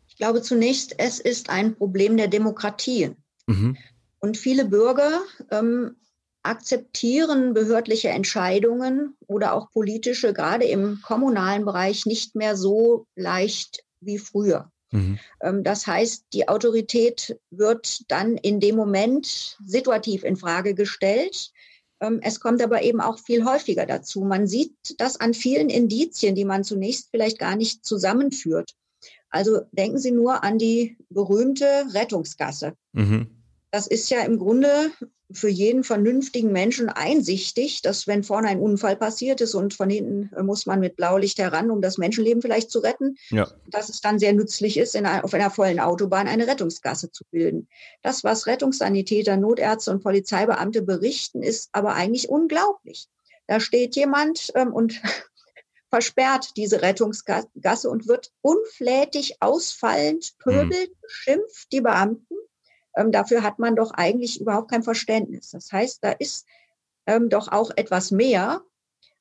Ich 0.08 0.18
glaube 0.18 0.42
zunächst, 0.42 0.96
es 0.98 1.20
ist 1.20 1.50
ein 1.50 1.76
Problem 1.76 2.18
der 2.18 2.28
Demokratie. 2.28 3.12
Mhm. 3.48 3.78
Und 4.20 4.38
viele 4.38 4.66
Bürger 4.66 5.22
ähm, 5.52 5.96
akzeptieren 6.44 7.54
behördliche 7.54 8.10
Entscheidungen 8.10 9.18
oder 9.28 9.54
auch 9.54 9.72
politische, 9.72 10.34
gerade 10.34 10.66
im 10.66 11.02
kommunalen 11.02 11.66
Bereich, 11.66 12.06
nicht 12.06 12.36
mehr 12.36 12.56
so 12.56 13.08
leicht 13.16 13.84
wie 14.00 14.20
früher. 14.20 14.72
Mhm. 14.92 15.20
Ähm, 15.42 15.64
das 15.64 15.88
heißt, 15.88 16.26
die 16.34 16.48
Autorität 16.48 17.40
wird 17.50 18.10
dann 18.10 18.38
in 18.38 18.60
dem 18.60 18.76
Moment 18.76 19.58
situativ 19.66 20.24
in 20.24 20.36
Frage 20.36 20.76
gestellt. 20.76 21.52
Ähm, 22.02 22.20
es 22.22 22.40
kommt 22.40 22.62
aber 22.62 22.84
eben 22.84 23.02
auch 23.02 23.20
viel 23.20 23.46
häufiger 23.46 23.86
dazu. 23.86 24.22
Man 24.22 24.48
sieht 24.48 24.76
das 24.98 25.20
an 25.20 25.34
vielen 25.34 25.70
Indizien, 25.70 26.36
die 26.36 26.46
man 26.46 26.64
zunächst 26.64 27.10
vielleicht 27.12 27.40
gar 27.40 27.56
nicht 27.56 27.86
zusammenführt. 27.86 28.72
Also 29.30 29.62
denken 29.72 29.98
Sie 29.98 30.12
nur 30.12 30.44
an 30.44 30.58
die 30.58 30.98
berühmte 31.10 31.66
Rettungsgasse. 31.94 32.74
Mhm. 32.94 33.35
Das 33.76 33.88
ist 33.88 34.10
ja 34.10 34.22
im 34.22 34.40
Grunde 34.40 34.90
für 35.30 35.50
jeden 35.50 35.84
vernünftigen 35.84 36.54
Menschen 36.54 36.88
einsichtig, 36.88 37.82
dass 37.82 38.08
wenn 38.08 38.24
vorne 38.24 38.48
ein 38.48 38.62
Unfall 38.62 38.96
passiert 38.96 39.42
ist 39.42 39.54
und 39.54 39.74
von 39.74 39.90
hinten 39.90 40.30
muss 40.46 40.66
man 40.66 40.80
mit 40.80 40.96
Blaulicht 40.96 41.40
heran, 41.40 41.70
um 41.70 41.82
das 41.82 41.98
Menschenleben 41.98 42.42
vielleicht 42.42 42.72
zu 42.72 42.80
retten, 42.80 43.18
ja. 43.32 43.52
dass 43.68 43.90
es 43.90 44.00
dann 44.00 44.18
sehr 44.18 44.32
nützlich 44.32 44.78
ist, 44.78 44.96
einer, 44.96 45.26
auf 45.26 45.34
einer 45.34 45.52
vollen 45.52 45.82
Autobahn 45.82 46.30
eine 46.30 46.48
Rettungsgasse 46.48 47.12
zu 47.12 47.26
bilden. 47.32 47.68
Das, 48.02 48.24
was 48.24 48.48
Rettungssanitäter, 48.48 49.36
Notärzte 49.36 49.92
und 49.92 50.02
Polizeibeamte 50.02 50.82
berichten, 50.82 51.44
ist 51.44 51.68
aber 51.74 51.96
eigentlich 51.96 52.30
unglaublich. 52.30 53.10
Da 53.46 53.60
steht 53.60 53.98
jemand 53.98 54.54
ähm, 54.56 54.72
und 54.72 55.02
versperrt 55.90 56.52
diese 56.56 56.82
Rettungsgasse 56.82 57.90
und 57.90 58.08
wird 58.08 58.32
unflätig, 58.42 59.36
ausfallend, 59.42 60.32
pöbelt, 60.40 60.92
mhm. 60.92 61.08
schimpft 61.10 61.74
die 61.74 61.82
Beamten 61.82 62.36
ähm, 62.96 63.12
dafür 63.12 63.44
hat 63.44 63.60
man 63.60 63.76
doch 63.76 63.92
eigentlich 63.92 64.40
überhaupt 64.40 64.72
kein 64.72 64.84
Verständnis. 64.84 65.52
Das 65.52 65.72
heißt, 65.72 66.00
da 66.02 66.12
ist 66.12 66.46
ähm, 67.06 67.30
doch 67.30 67.52
auch 67.52 67.72
etwas 67.76 68.12
mehr 68.12 68.62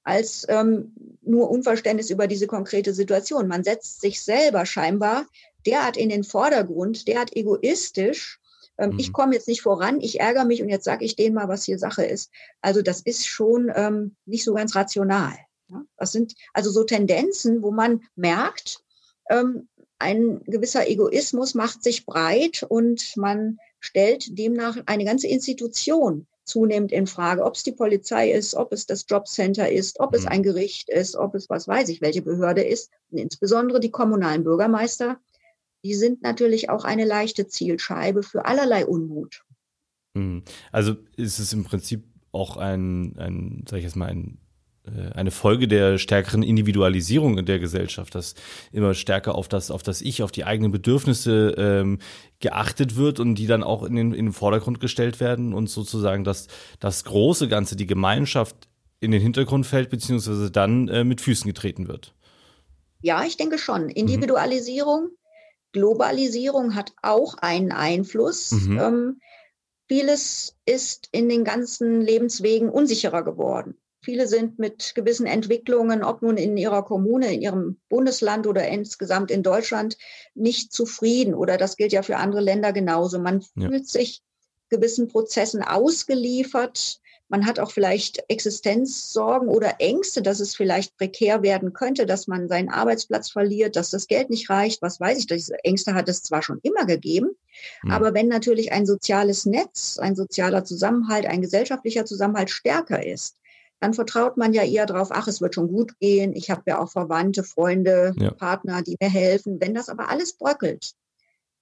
als 0.04 0.46
ähm, 0.48 0.92
nur 1.22 1.50
Unverständnis 1.50 2.10
über 2.10 2.26
diese 2.26 2.46
konkrete 2.46 2.92
Situation. 2.92 3.48
Man 3.48 3.64
setzt 3.64 4.00
sich 4.00 4.22
selber 4.22 4.66
scheinbar 4.66 5.26
derart 5.66 5.96
in 5.96 6.10
den 6.10 6.24
Vordergrund, 6.24 7.08
derart 7.08 7.34
egoistisch. 7.34 8.38
Ähm, 8.76 8.90
mhm. 8.90 8.98
Ich 8.98 9.12
komme 9.12 9.34
jetzt 9.34 9.48
nicht 9.48 9.62
voran, 9.62 10.00
ich 10.00 10.20
ärgere 10.20 10.44
mich 10.44 10.62
und 10.62 10.68
jetzt 10.68 10.84
sage 10.84 11.04
ich 11.04 11.16
denen 11.16 11.34
mal, 11.34 11.48
was 11.48 11.64
hier 11.64 11.78
Sache 11.78 12.04
ist. 12.04 12.30
Also 12.60 12.82
das 12.82 13.00
ist 13.00 13.26
schon 13.26 13.72
ähm, 13.74 14.14
nicht 14.26 14.44
so 14.44 14.52
ganz 14.52 14.74
rational. 14.74 15.34
Ja? 15.68 15.82
Das 15.96 16.12
sind 16.12 16.34
also 16.52 16.70
so 16.70 16.84
Tendenzen, 16.84 17.62
wo 17.62 17.70
man 17.70 18.02
merkt, 18.14 18.82
ähm, 19.30 19.68
ein 19.98 20.42
gewisser 20.44 20.88
Egoismus 20.88 21.54
macht 21.54 21.82
sich 21.82 22.06
breit 22.06 22.64
und 22.68 23.16
man 23.16 23.58
stellt 23.80 24.38
demnach 24.38 24.76
eine 24.86 25.04
ganze 25.04 25.28
Institution 25.28 26.26
zunehmend 26.44 26.92
in 26.92 27.06
Frage, 27.06 27.44
ob 27.44 27.54
es 27.54 27.62
die 27.62 27.72
Polizei 27.72 28.30
ist, 28.30 28.54
ob 28.54 28.72
es 28.72 28.86
das 28.86 29.06
Jobcenter 29.08 29.70
ist, 29.70 30.00
ob 30.00 30.14
es 30.14 30.22
mhm. 30.22 30.28
ein 30.28 30.42
Gericht 30.42 30.88
ist, 30.90 31.16
ob 31.16 31.34
es 31.34 31.48
was 31.48 31.66
weiß 31.66 31.88
ich, 31.88 32.00
welche 32.00 32.22
Behörde 32.22 32.62
ist. 32.62 32.90
Und 33.10 33.18
insbesondere 33.18 33.80
die 33.80 33.90
kommunalen 33.90 34.44
Bürgermeister, 34.44 35.18
die 35.84 35.94
sind 35.94 36.22
natürlich 36.22 36.70
auch 36.70 36.84
eine 36.84 37.04
leichte 37.04 37.46
Zielscheibe 37.46 38.22
für 38.22 38.44
allerlei 38.44 38.86
Unmut. 38.86 39.42
Mhm. 40.14 40.42
Also 40.70 40.96
ist 41.16 41.38
es 41.38 41.52
im 41.52 41.64
Prinzip 41.64 42.04
auch 42.32 42.56
ein, 42.56 43.16
ein 43.18 43.64
sag 43.68 43.78
ich 43.78 43.84
jetzt 43.84 43.96
mal, 43.96 44.10
ein 44.10 44.38
eine 45.14 45.30
Folge 45.30 45.66
der 45.66 45.96
stärkeren 45.96 46.42
Individualisierung 46.42 47.38
in 47.38 47.46
der 47.46 47.58
Gesellschaft, 47.58 48.14
dass 48.14 48.34
immer 48.70 48.92
stärker 48.92 49.34
auf 49.34 49.48
das, 49.48 49.70
auf 49.70 49.82
das 49.82 50.02
Ich, 50.02 50.22
auf 50.22 50.30
die 50.30 50.44
eigenen 50.44 50.72
Bedürfnisse 50.72 51.54
ähm, 51.56 52.00
geachtet 52.40 52.96
wird 52.96 53.18
und 53.18 53.36
die 53.36 53.46
dann 53.46 53.62
auch 53.62 53.82
in 53.82 53.96
den, 53.96 54.12
in 54.12 54.26
den 54.26 54.32
Vordergrund 54.34 54.80
gestellt 54.80 55.20
werden 55.20 55.54
und 55.54 55.70
sozusagen 55.70 56.24
das, 56.24 56.48
das 56.80 57.04
große 57.04 57.48
Ganze, 57.48 57.76
die 57.76 57.86
Gemeinschaft 57.86 58.68
in 59.00 59.10
den 59.10 59.22
Hintergrund 59.22 59.66
fällt, 59.66 59.88
beziehungsweise 59.88 60.50
dann 60.50 60.88
äh, 60.88 61.04
mit 61.04 61.22
Füßen 61.22 61.48
getreten 61.48 61.88
wird. 61.88 62.14
Ja, 63.00 63.24
ich 63.24 63.36
denke 63.36 63.58
schon. 63.58 63.88
Individualisierung, 63.88 65.04
mhm. 65.04 65.16
Globalisierung 65.72 66.74
hat 66.74 66.92
auch 67.02 67.36
einen 67.38 67.72
Einfluss. 67.72 68.52
Mhm. 68.52 68.78
Ähm, 68.78 69.20
vieles 69.88 70.56
ist 70.66 71.08
in 71.12 71.28
den 71.28 71.44
ganzen 71.44 72.02
Lebenswegen 72.02 72.68
unsicherer 72.68 73.22
geworden. 73.22 73.76
Viele 74.04 74.28
sind 74.28 74.58
mit 74.58 74.94
gewissen 74.94 75.26
Entwicklungen, 75.26 76.04
ob 76.04 76.20
nun 76.20 76.36
in 76.36 76.56
ihrer 76.58 76.84
Kommune, 76.84 77.32
in 77.32 77.40
ihrem 77.40 77.80
Bundesland 77.88 78.46
oder 78.46 78.68
insgesamt 78.68 79.30
in 79.30 79.42
Deutschland, 79.42 79.96
nicht 80.34 80.72
zufrieden. 80.72 81.34
Oder 81.34 81.56
das 81.56 81.76
gilt 81.76 81.92
ja 81.92 82.02
für 82.02 82.18
andere 82.18 82.42
Länder 82.42 82.74
genauso. 82.74 83.18
Man 83.18 83.42
ja. 83.56 83.68
fühlt 83.68 83.88
sich 83.88 84.22
gewissen 84.68 85.08
Prozessen 85.08 85.62
ausgeliefert. 85.62 87.00
Man 87.28 87.46
hat 87.46 87.58
auch 87.58 87.70
vielleicht 87.72 88.22
Existenzsorgen 88.28 89.48
oder 89.48 89.76
Ängste, 89.78 90.20
dass 90.20 90.40
es 90.40 90.54
vielleicht 90.54 90.96
prekär 90.98 91.42
werden 91.42 91.72
könnte, 91.72 92.04
dass 92.04 92.26
man 92.26 92.48
seinen 92.48 92.68
Arbeitsplatz 92.68 93.30
verliert, 93.30 93.76
dass 93.76 93.88
das 93.88 94.06
Geld 94.06 94.28
nicht 94.28 94.50
reicht. 94.50 94.82
Was 94.82 95.00
weiß 95.00 95.18
ich, 95.18 95.26
diese 95.26 95.56
Ängste 95.64 95.94
hat 95.94 96.10
es 96.10 96.22
zwar 96.22 96.42
schon 96.42 96.60
immer 96.62 96.84
gegeben, 96.84 97.30
mhm. 97.82 97.90
aber 97.90 98.12
wenn 98.12 98.28
natürlich 98.28 98.72
ein 98.72 98.84
soziales 98.84 99.46
Netz, 99.46 99.98
ein 99.98 100.14
sozialer 100.14 100.64
Zusammenhalt, 100.64 101.24
ein 101.24 101.40
gesellschaftlicher 101.40 102.04
Zusammenhalt 102.04 102.50
stärker 102.50 103.04
ist, 103.04 103.38
dann 103.84 103.92
vertraut 103.92 104.38
man 104.38 104.54
ja 104.54 104.64
eher 104.64 104.86
darauf, 104.86 105.08
ach, 105.10 105.28
es 105.28 105.42
wird 105.42 105.54
schon 105.54 105.68
gut 105.68 105.98
gehen. 106.00 106.32
Ich 106.34 106.50
habe 106.50 106.62
ja 106.66 106.80
auch 106.80 106.90
Verwandte, 106.90 107.44
Freunde, 107.44 108.14
ja. 108.18 108.30
Partner, 108.30 108.80
die 108.80 108.96
mir 108.98 109.10
helfen. 109.10 109.60
Wenn 109.60 109.74
das 109.74 109.90
aber 109.90 110.08
alles 110.08 110.38
bröckelt, 110.38 110.94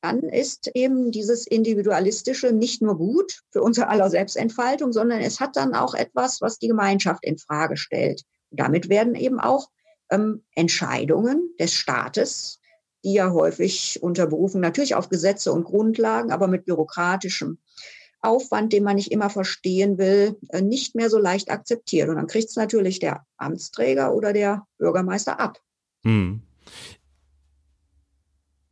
dann 0.02 0.20
ist 0.20 0.70
eben 0.74 1.10
dieses 1.10 1.48
Individualistische 1.48 2.52
nicht 2.52 2.80
nur 2.80 2.96
gut 2.96 3.40
für 3.50 3.60
unser 3.60 3.90
aller 3.90 4.08
Selbstentfaltung, 4.08 4.92
sondern 4.92 5.20
es 5.20 5.40
hat 5.40 5.56
dann 5.56 5.74
auch 5.74 5.94
etwas, 5.94 6.40
was 6.40 6.60
die 6.60 6.68
Gemeinschaft 6.68 7.24
in 7.24 7.38
Frage 7.38 7.76
stellt. 7.76 8.22
Und 8.50 8.60
damit 8.60 8.88
werden 8.88 9.16
eben 9.16 9.40
auch 9.40 9.68
ähm, 10.08 10.44
Entscheidungen 10.54 11.50
des 11.58 11.74
Staates, 11.74 12.60
die 13.04 13.14
ja 13.14 13.32
häufig 13.32 14.00
unter 14.00 14.28
Berufung 14.28 14.60
natürlich 14.60 14.94
auf 14.94 15.08
Gesetze 15.08 15.50
und 15.50 15.64
Grundlagen, 15.64 16.30
aber 16.30 16.46
mit 16.46 16.66
bürokratischem 16.66 17.58
Aufwand, 18.22 18.72
den 18.72 18.84
man 18.84 18.96
nicht 18.96 19.12
immer 19.12 19.30
verstehen 19.30 19.98
will, 19.98 20.38
äh, 20.48 20.62
nicht 20.62 20.94
mehr 20.94 21.10
so 21.10 21.18
leicht 21.18 21.50
akzeptiert. 21.50 22.08
Und 22.08 22.16
dann 22.16 22.26
kriegt 22.26 22.48
es 22.48 22.56
natürlich 22.56 22.98
der 22.98 23.26
Amtsträger 23.36 24.14
oder 24.14 24.32
der 24.32 24.66
Bürgermeister 24.78 25.40
ab. 25.40 25.60
Hm. 26.04 26.42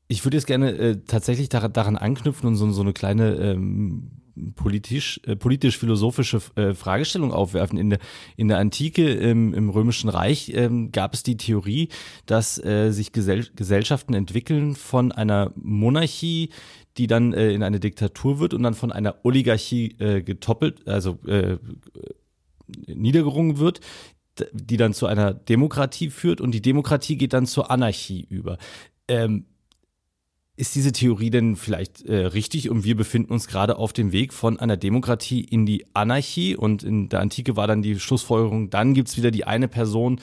Ich 0.09 0.25
würde 0.25 0.37
jetzt 0.37 0.47
gerne 0.47 0.73
äh, 0.73 0.97
tatsächlich 1.07 1.49
daran, 1.49 1.97
anknüpfen 1.97 2.49
und 2.49 2.57
so, 2.57 2.71
so 2.71 2.83
eine 2.83 2.93
kleine 2.93 3.35
ähm, 3.37 4.11
politisch, 4.55 5.21
äh, 5.27 5.37
politisch-philosophische 5.37 6.41
äh, 6.57 6.75
Fragestellung 6.75 7.33
aufwerfen. 7.33 7.79
In 7.79 7.91
der, 7.91 7.99
in 8.37 8.49
der 8.49 8.59
Antike 8.59 9.09
ähm, 9.15 9.55
im 9.55 9.71
Römischen 9.71 10.09
Reich 10.09 10.53
ähm, 10.55 10.93
gab 10.93 11.15
es 11.15 11.23
die 11.23 11.37
Theorie, 11.37 11.89
dass 12.27 12.63
äh, 12.65 12.91
sich 12.91 13.13
Gesell 13.13 13.47
Gesellschaften 13.55 14.15
entwickeln 14.15 14.75
von 14.75 15.13
einer 15.13 15.53
Monarchie, 15.57 16.51
die 16.97 17.07
dann 17.07 17.33
äh, 17.33 17.53
in 17.53 17.63
eine 17.63 17.81
Diktatur 17.81 18.39
wird 18.39 18.55
und 18.55 18.63
dann 18.63 18.75
von 18.75 18.93
einer 18.93 19.17
Oligarchie 19.25 19.97
äh, 19.99 20.23
getoppelt, 20.23 20.87
also 20.87 21.19
äh, 21.27 21.59
niedergerungen 22.87 23.59
wird, 23.59 23.81
die 24.53 24.77
dann 24.77 24.95
zu 24.95 25.07
einer 25.07 25.35
Demokratie 25.35 26.11
führt 26.11 26.41
und 26.41 26.53
die 26.53 26.63
Demokratie 26.63 27.17
geht 27.17 27.33
dann 27.33 27.47
zur 27.47 27.71
Anarchie 27.71 28.27
über. 28.29 28.59
Ähm, 29.09 29.47
ist 30.61 30.75
diese 30.75 30.93
Theorie 30.93 31.31
denn 31.31 31.57
vielleicht 31.57 32.05
äh, 32.05 32.27
richtig 32.27 32.69
und 32.69 32.85
wir 32.85 32.95
befinden 32.95 33.33
uns 33.33 33.49
gerade 33.49 33.77
auf 33.77 33.95
dem 33.95 34.13
Weg 34.13 34.35
von 34.35 34.61
einer 34.61 34.77
Demokratie 34.77 35.41
in 35.41 35.65
die 35.65 35.87
Anarchie 35.95 36.55
und 36.55 36.83
in 36.83 37.09
der 37.09 37.21
Antike 37.21 37.57
war 37.57 37.67
dann 37.67 37.81
die 37.81 37.99
Schlussfolgerung, 37.99 38.69
dann 38.69 38.93
gibt 38.93 39.09
es 39.09 39.17
wieder 39.17 39.31
die 39.31 39.45
eine 39.45 39.69
Person, 39.69 40.21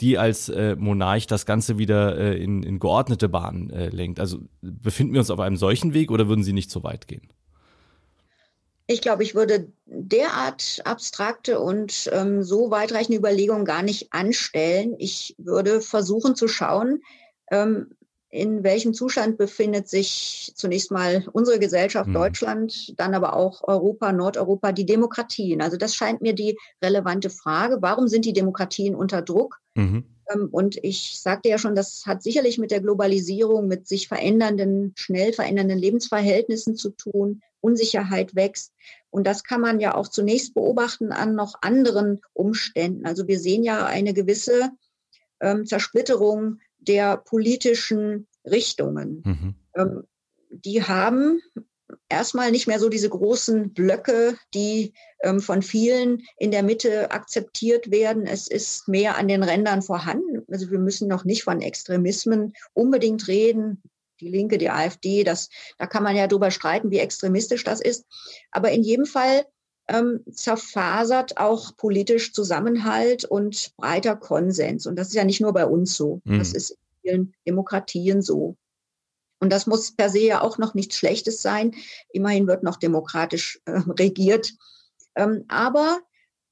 die 0.00 0.18
als 0.18 0.48
äh, 0.48 0.76
Monarch 0.76 1.26
das 1.26 1.46
Ganze 1.46 1.78
wieder 1.78 2.16
äh, 2.16 2.42
in, 2.42 2.62
in, 2.62 2.78
geordnete 2.78 3.28
Bahnen 3.28 3.70
äh, 3.70 3.88
lenkt. 3.88 4.20
Also 4.20 4.38
befinden 4.60 5.14
wir 5.14 5.20
uns 5.20 5.30
auf 5.30 5.40
einem 5.40 5.56
solchen 5.56 5.94
Weg 5.94 6.12
oder 6.12 6.28
würden 6.28 6.44
Sie 6.44 6.52
nicht 6.52 6.70
so 6.70 6.84
weit 6.84 7.08
gehen? 7.08 7.28
Ich 8.86 9.00
glaube, 9.00 9.24
ich 9.24 9.34
würde 9.34 9.68
derart 9.86 10.80
abstrakte 10.84 11.58
und 11.58 12.08
ähm, 12.12 12.42
so 12.42 12.70
weitreichende 12.70 13.18
Überlegungen 13.18 13.64
gar 13.64 13.82
nicht 13.82 14.12
anstellen. 14.12 14.94
Ich 14.98 15.34
würde 15.38 15.80
versuchen 15.80 16.36
zu 16.36 16.46
schauen, 16.46 17.02
ähm, 17.50 17.88
in 18.32 18.64
welchem 18.64 18.94
Zustand 18.94 19.36
befindet 19.36 19.88
sich 19.88 20.52
zunächst 20.56 20.90
mal 20.90 21.26
unsere 21.32 21.58
Gesellschaft 21.58 22.08
mhm. 22.08 22.14
Deutschland, 22.14 22.98
dann 22.98 23.14
aber 23.14 23.36
auch 23.36 23.62
Europa, 23.62 24.10
Nordeuropa, 24.10 24.72
die 24.72 24.86
Demokratien. 24.86 25.60
Also 25.60 25.76
das 25.76 25.94
scheint 25.94 26.22
mir 26.22 26.32
die 26.32 26.56
relevante 26.82 27.28
Frage. 27.28 27.76
Warum 27.82 28.08
sind 28.08 28.24
die 28.24 28.32
Demokratien 28.32 28.94
unter 28.94 29.20
Druck? 29.20 29.60
Mhm. 29.74 30.04
Ähm, 30.30 30.48
und 30.50 30.78
ich 30.82 31.20
sagte 31.20 31.50
ja 31.50 31.58
schon, 31.58 31.74
das 31.74 32.04
hat 32.06 32.22
sicherlich 32.22 32.56
mit 32.56 32.70
der 32.70 32.80
Globalisierung, 32.80 33.68
mit 33.68 33.86
sich 33.86 34.08
verändernden, 34.08 34.94
schnell 34.96 35.34
verändernden 35.34 35.78
Lebensverhältnissen 35.78 36.74
zu 36.74 36.88
tun. 36.88 37.42
Unsicherheit 37.60 38.34
wächst. 38.34 38.72
Und 39.10 39.26
das 39.26 39.44
kann 39.44 39.60
man 39.60 39.78
ja 39.78 39.94
auch 39.94 40.08
zunächst 40.08 40.54
beobachten 40.54 41.12
an 41.12 41.34
noch 41.34 41.56
anderen 41.60 42.22
Umständen. 42.32 43.04
Also 43.04 43.28
wir 43.28 43.38
sehen 43.38 43.62
ja 43.62 43.84
eine 43.84 44.14
gewisse 44.14 44.70
ähm, 45.40 45.66
Zersplitterung 45.66 46.60
der 46.88 47.16
politischen 47.16 48.26
Richtungen. 48.44 49.22
Mhm. 49.24 49.54
Ähm, 49.76 50.02
die 50.50 50.82
haben 50.82 51.40
erstmal 52.08 52.50
nicht 52.50 52.66
mehr 52.66 52.78
so 52.78 52.88
diese 52.88 53.08
großen 53.08 53.72
Blöcke, 53.72 54.36
die 54.54 54.92
ähm, 55.22 55.40
von 55.40 55.62
vielen 55.62 56.22
in 56.38 56.50
der 56.50 56.62
Mitte 56.62 57.10
akzeptiert 57.10 57.90
werden. 57.90 58.26
Es 58.26 58.48
ist 58.48 58.88
mehr 58.88 59.16
an 59.16 59.28
den 59.28 59.42
Rändern 59.42 59.82
vorhanden. 59.82 60.44
Also 60.50 60.70
wir 60.70 60.78
müssen 60.78 61.08
noch 61.08 61.24
nicht 61.24 61.44
von 61.44 61.60
Extremismen 61.60 62.54
unbedingt 62.74 63.28
reden. 63.28 63.82
Die 64.20 64.28
Linke, 64.28 64.58
die 64.58 64.70
AfD, 64.70 65.24
das, 65.24 65.48
da 65.78 65.86
kann 65.86 66.02
man 66.02 66.16
ja 66.16 66.26
drüber 66.28 66.50
streiten, 66.50 66.90
wie 66.90 66.98
extremistisch 66.98 67.64
das 67.64 67.80
ist. 67.80 68.06
Aber 68.50 68.70
in 68.70 68.82
jedem 68.82 69.06
Fall 69.06 69.44
ähm, 69.92 70.20
zerfasert 70.32 71.36
auch 71.36 71.76
politisch 71.76 72.32
Zusammenhalt 72.32 73.24
und 73.24 73.72
breiter 73.76 74.16
Konsens. 74.16 74.86
Und 74.86 74.96
das 74.96 75.08
ist 75.08 75.14
ja 75.14 75.24
nicht 75.24 75.40
nur 75.40 75.52
bei 75.52 75.66
uns 75.66 75.96
so. 75.96 76.20
Mhm. 76.24 76.38
Das 76.38 76.52
ist 76.52 76.70
in 76.70 76.78
vielen 77.02 77.34
Demokratien 77.46 78.22
so. 78.22 78.56
Und 79.38 79.52
das 79.52 79.66
muss 79.66 79.94
per 79.94 80.08
se 80.08 80.20
ja 80.20 80.40
auch 80.40 80.58
noch 80.58 80.74
nichts 80.74 80.96
Schlechtes 80.96 81.42
sein. 81.42 81.74
Immerhin 82.12 82.46
wird 82.46 82.62
noch 82.62 82.76
demokratisch 82.76 83.60
äh, 83.66 83.72
regiert. 83.98 84.52
Ähm, 85.14 85.44
aber 85.48 86.00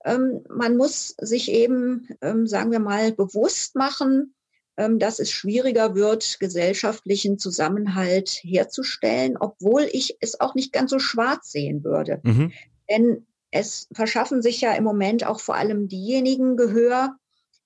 ähm, 0.05 0.45
man 0.49 0.77
muss 0.77 1.15
sich 1.19 1.51
eben, 1.51 2.09
ähm, 2.21 2.47
sagen 2.47 2.73
wir 2.73 2.81
mal, 2.81 3.13
bewusst 3.13 3.75
machen, 3.75 4.35
ähm, 4.77 4.99
dass 4.99 5.19
es 5.19 5.31
schwieriger 5.31 5.95
wird, 5.95 6.41
gesellschaftlichen 6.41 7.39
Zusammenhalt 7.39 8.41
herzustellen, 8.43 9.37
obwohl 9.39 9.89
ich 9.93 10.17
es 10.21 10.41
auch 10.41 10.55
nicht 10.55 10.73
ganz 10.73 10.91
so 10.91 10.99
schwarz 10.99 11.53
sehen 11.53 11.85
würde. 11.85 12.21
Mhm. 12.23 12.53
Denn 12.91 13.27
es 13.51 13.89
verschaffen 13.93 14.43
sich 14.43 14.61
ja 14.61 14.73
im 14.73 14.85
Moment 14.85 15.27
auch 15.27 15.41
vor 15.41 15.57
allem 15.57 15.89
diejenigen 15.89 16.57
Gehör, 16.57 17.17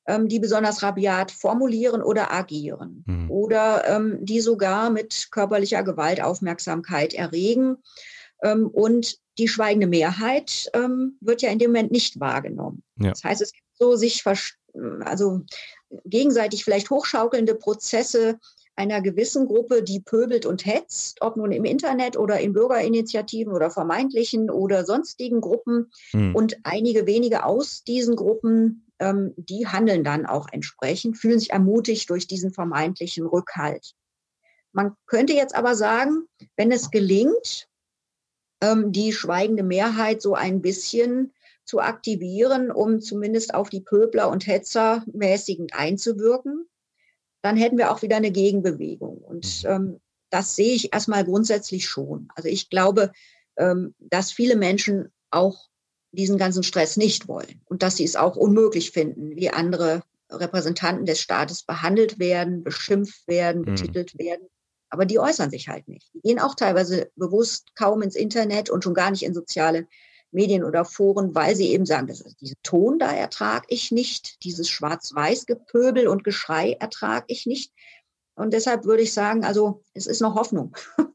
ähm, 0.07 0.29
die 0.29 0.38
besonders 0.38 0.83
rabiat 0.83 1.31
formulieren 1.31 2.03
oder 2.03 2.33
agieren 2.33 3.05
mhm. 3.07 3.31
oder 3.31 3.87
ähm, 3.88 4.18
die 4.20 4.40
sogar 4.40 4.90
mit 4.90 5.29
körperlicher 5.31 5.83
Gewalt 5.83 6.23
Aufmerksamkeit 6.23 7.14
erregen. 7.14 7.77
Ähm, 8.42 8.66
und 8.68 9.18
die 9.38 9.49
schweigende 9.49 9.87
Mehrheit 9.87 10.70
ähm, 10.75 11.16
wird 11.20 11.42
ja 11.42 11.51
in 11.51 11.59
dem 11.59 11.70
Moment 11.70 11.90
nicht 11.90 12.20
wahrgenommen. 12.20 12.83
Ja. 12.97 13.11
Das 13.11 13.25
heißt, 13.25 13.42
es 13.42 13.53
gibt 13.53 13.66
so 13.79 13.97
sich 13.97 14.23
also 15.01 15.42
gegenseitig 16.05 16.64
vielleicht 16.64 16.90
hochschaukelnde 16.90 17.55
Prozesse 17.55 18.38
einer 18.76 19.00
gewissen 19.00 19.46
Gruppe, 19.46 19.82
die 19.82 20.00
pöbelt 20.00 20.46
und 20.46 20.66
hetzt, 20.66 21.22
ob 21.22 21.37
nun 21.37 21.52
im 21.52 21.64
Internet 21.64 22.16
oder 22.16 22.40
in 22.40 22.52
Bürgerinitiativen 22.52 23.52
oder 23.52 23.70
vermeintlichen 23.70 24.50
oder 24.50 24.84
sonstigen 24.84 25.40
Gruppen. 25.40 25.90
Mhm. 26.12 26.34
Und 26.34 26.56
einige 26.64 27.06
wenige 27.06 27.44
aus 27.44 27.84
diesen 27.84 28.16
Gruppen, 28.16 28.87
ähm, 28.98 29.32
die 29.37 29.66
handeln 29.66 30.02
dann 30.02 30.26
auch 30.26 30.48
entsprechend, 30.50 31.18
fühlen 31.18 31.38
sich 31.38 31.50
ermutigt 31.50 32.10
durch 32.10 32.26
diesen 32.26 32.52
vermeintlichen 32.52 33.26
Rückhalt. 33.26 33.94
Man 34.72 34.96
könnte 35.06 35.34
jetzt 35.34 35.54
aber 35.54 35.76
sagen, 35.76 36.26
wenn 36.56 36.72
es 36.72 36.90
gelingt, 36.90 37.68
ähm, 38.60 38.90
die 38.90 39.12
schweigende 39.12 39.62
Mehrheit 39.62 40.20
so 40.20 40.34
ein 40.34 40.62
bisschen 40.62 41.32
zu 41.64 41.80
aktivieren, 41.80 42.70
um 42.70 43.00
zumindest 43.00 43.54
auf 43.54 43.70
die 43.70 43.80
Pöbler 43.80 44.28
und 44.30 44.46
Hetzer 44.46 45.04
mäßigend 45.12 45.74
einzuwirken, 45.74 46.66
dann 47.44 47.59
hätten 47.59 47.76
wir 47.76 47.92
auch 47.92 48.00
wieder 48.00 48.16
eine 48.16 48.30
Gegenbewegung. 48.30 49.18
Und 49.18 49.64
mhm. 49.64 49.70
ähm, 49.70 50.00
das 50.30 50.57
sehe 50.57 50.74
ich 50.74 50.94
erstmal 50.94 51.24
grundsätzlich 51.26 51.87
schon. 51.87 52.28
Also 52.35 52.48
ich 52.48 52.70
glaube, 52.70 53.12
ähm, 53.59 53.94
dass 53.98 54.33
viele 54.33 54.57
Menschen 54.57 55.12
auch 55.30 55.68
diesen 56.11 56.38
ganzen 56.38 56.62
Stress 56.62 56.96
nicht 56.96 57.28
wollen 57.28 57.61
und 57.66 57.83
dass 57.83 57.96
sie 57.96 58.04
es 58.04 58.16
auch 58.16 58.37
unmöglich 58.37 58.92
finden, 58.92 59.37
wie 59.37 59.50
andere 59.50 60.02
Repräsentanten 60.30 61.04
des 61.04 61.20
Staates 61.20 61.64
behandelt 61.64 62.18
werden, 62.18 62.64
beschimpft 62.64 63.28
werden, 63.28 63.61
mhm. 63.61 63.66
betitelt 63.66 64.18
werden. 64.18 64.48
Aber 64.88 65.04
die 65.04 65.18
äußern 65.18 65.50
sich 65.50 65.68
halt 65.68 65.87
nicht. 65.87 66.14
Die 66.14 66.20
gehen 66.20 66.38
auch 66.40 66.54
teilweise 66.54 67.11
bewusst 67.14 67.74
kaum 67.74 68.00
ins 68.00 68.16
Internet 68.16 68.70
und 68.70 68.85
schon 68.85 68.94
gar 68.94 69.11
nicht 69.11 69.22
in 69.22 69.35
soziale 69.35 69.87
Medien 70.35 70.64
oder 70.64 70.85
Foren, 70.85 71.35
weil 71.35 71.57
sie 71.57 71.73
eben 71.73 71.87
sagen, 71.87 72.07
das 72.07 72.20
ist, 72.20 72.40
diesen 72.40 72.57
Ton 72.62 72.99
da 72.99 73.12
ertrage 73.12 73.66
ich 73.68 73.90
nicht, 73.90 74.44
dieses 74.44 74.68
Schwarz-Weiß-Gepöbel 74.68 76.09
und 76.09 76.25
Geschrei 76.25 76.73
ertrage 76.73 77.27
ich 77.29 77.47
nicht. 77.47 77.73
Und 78.35 78.53
deshalb 78.53 78.85
würde 78.85 79.03
ich 79.03 79.12
sagen, 79.12 79.44
also 79.44 79.83
es 79.94 80.07
ist 80.07 80.20
noch 80.20 80.35
Hoffnung. 80.35 80.77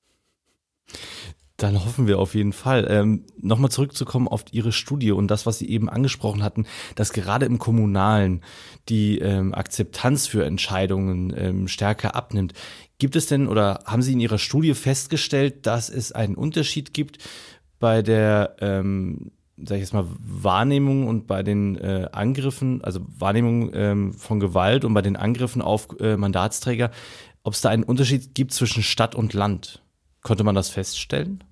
Dann 1.58 1.84
hoffen 1.84 2.08
wir 2.08 2.20
auf 2.20 2.36
jeden 2.36 2.54
Fall. 2.54 2.88
Ähm, 2.90 3.26
Nochmal 3.38 3.70
zurückzukommen 3.70 4.30
auf 4.30 4.46
Ihre 4.52 4.72
Studie 4.72 5.12
und 5.12 5.28
das, 5.28 5.46
was 5.46 5.58
Sie 5.60 5.70
eben 5.70 5.90
angesprochen 5.90 6.42
hatten, 6.42 6.66
dass 6.96 7.12
gerade 7.12 7.46
im 7.46 7.60
Kommunalen 7.60 8.42
die 8.88 9.20
ähm, 9.20 9.54
Akzeptanz 9.54 10.26
für 10.26 10.46
Entscheidungen 10.46 11.34
ähm, 11.36 11.68
stärker 11.68 12.16
abnimmt. 12.16 12.54
Gibt 12.98 13.18
es 13.18 13.28
denn 13.28 13.48
oder 13.50 13.82
haben 13.86 14.02
Sie 14.02 14.14
in 14.14 14.22
Ihrer 14.22 14.38
Studie 14.38 14.74
festgestellt, 14.74 15.66
dass 15.66 15.90
es 15.90 16.14
einen 16.14 16.36
Unterschied 16.36 16.94
gibt 16.94 17.18
bei 17.80 18.02
der, 18.02 18.56
ähm, 18.60 19.32
sag 19.58 19.76
ich 19.76 19.82
jetzt 19.82 19.94
mal, 19.94 20.06
Wahrnehmung 20.20 21.08
und 21.08 21.28
bei 21.28 21.44
den 21.44 21.78
äh, 21.78 22.08
Angriffen, 22.12 22.84
also 22.84 23.02
Wahrnehmung 23.18 23.72
ähm, 23.74 24.14
von 24.14 24.40
Gewalt 24.40 24.86
und 24.86 24.94
bei 24.94 25.02
den 25.02 25.16
Angriffen 25.16 25.62
auf 25.62 25.88
äh, 26.00 26.18
Mandatsträger, 26.18 26.92
ob 27.44 27.54
es 27.54 27.62
da 27.62 27.70
einen 27.70 27.84
Unterschied 27.84 28.36
gibt 28.36 28.54
zwischen 28.54 28.84
Stadt 28.84 29.16
und 29.16 29.34
Land? 29.34 29.82
Konnte 30.22 30.44
man 30.44 30.56
das 30.56 30.70
feststellen? 30.70 31.44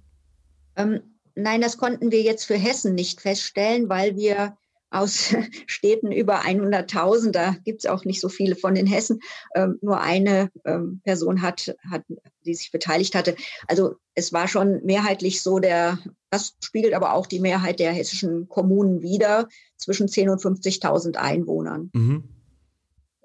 Ähm, 0.75 1.01
nein, 1.35 1.61
das 1.61 1.77
konnten 1.77 2.11
wir 2.11 2.21
jetzt 2.21 2.45
für 2.45 2.57
Hessen 2.57 2.95
nicht 2.95 3.21
feststellen, 3.21 3.89
weil 3.89 4.15
wir 4.15 4.57
aus 4.89 5.35
Städten 5.67 6.11
über 6.11 6.41
100.000, 6.41 7.31
da 7.31 7.55
gibt 7.65 7.83
es 7.83 7.89
auch 7.89 8.05
nicht 8.05 8.21
so 8.21 8.29
viele 8.29 8.55
von 8.55 8.75
den 8.75 8.87
Hessen, 8.87 9.19
ähm, 9.55 9.77
nur 9.81 10.01
eine 10.01 10.49
ähm, 10.65 11.01
Person 11.03 11.41
hat, 11.41 11.75
hat, 11.89 12.03
die 12.47 12.55
sich 12.55 12.71
beteiligt 12.71 13.13
hatte. 13.15 13.35
Also 13.67 13.95
es 14.15 14.33
war 14.33 14.47
schon 14.47 14.81
mehrheitlich 14.83 15.41
so, 15.41 15.59
der, 15.59 15.99
das 16.29 16.55
spiegelt 16.63 16.93
aber 16.93 17.13
auch 17.13 17.27
die 17.27 17.39
Mehrheit 17.39 17.79
der 17.79 17.91
hessischen 17.91 18.47
Kommunen 18.47 19.01
wider, 19.01 19.47
zwischen 19.77 20.07
10.000 20.07 20.31
und 20.31 20.59
50.000 20.59 21.15
Einwohnern. 21.17 21.91
Mhm. 21.93 22.23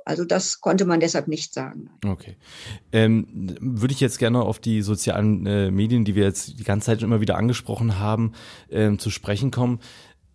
Also 0.04 0.24
das 0.24 0.60
konnte 0.60 0.84
man 0.84 1.00
deshalb 1.00 1.28
nicht 1.28 1.54
sagen. 1.54 1.90
Okay. 2.04 2.36
Ähm, 2.90 3.56
würde 3.60 3.94
ich 3.94 4.00
jetzt 4.00 4.18
gerne 4.18 4.42
auf 4.42 4.58
die 4.58 4.82
sozialen 4.82 5.46
äh, 5.46 5.70
Medien, 5.70 6.04
die 6.04 6.14
wir 6.14 6.24
jetzt 6.24 6.58
die 6.58 6.64
ganze 6.64 6.86
Zeit 6.86 7.02
immer 7.02 7.20
wieder 7.20 7.36
angesprochen 7.36 7.98
haben, 7.98 8.32
ähm, 8.70 8.98
zu 8.98 9.10
sprechen 9.10 9.50
kommen. 9.50 9.80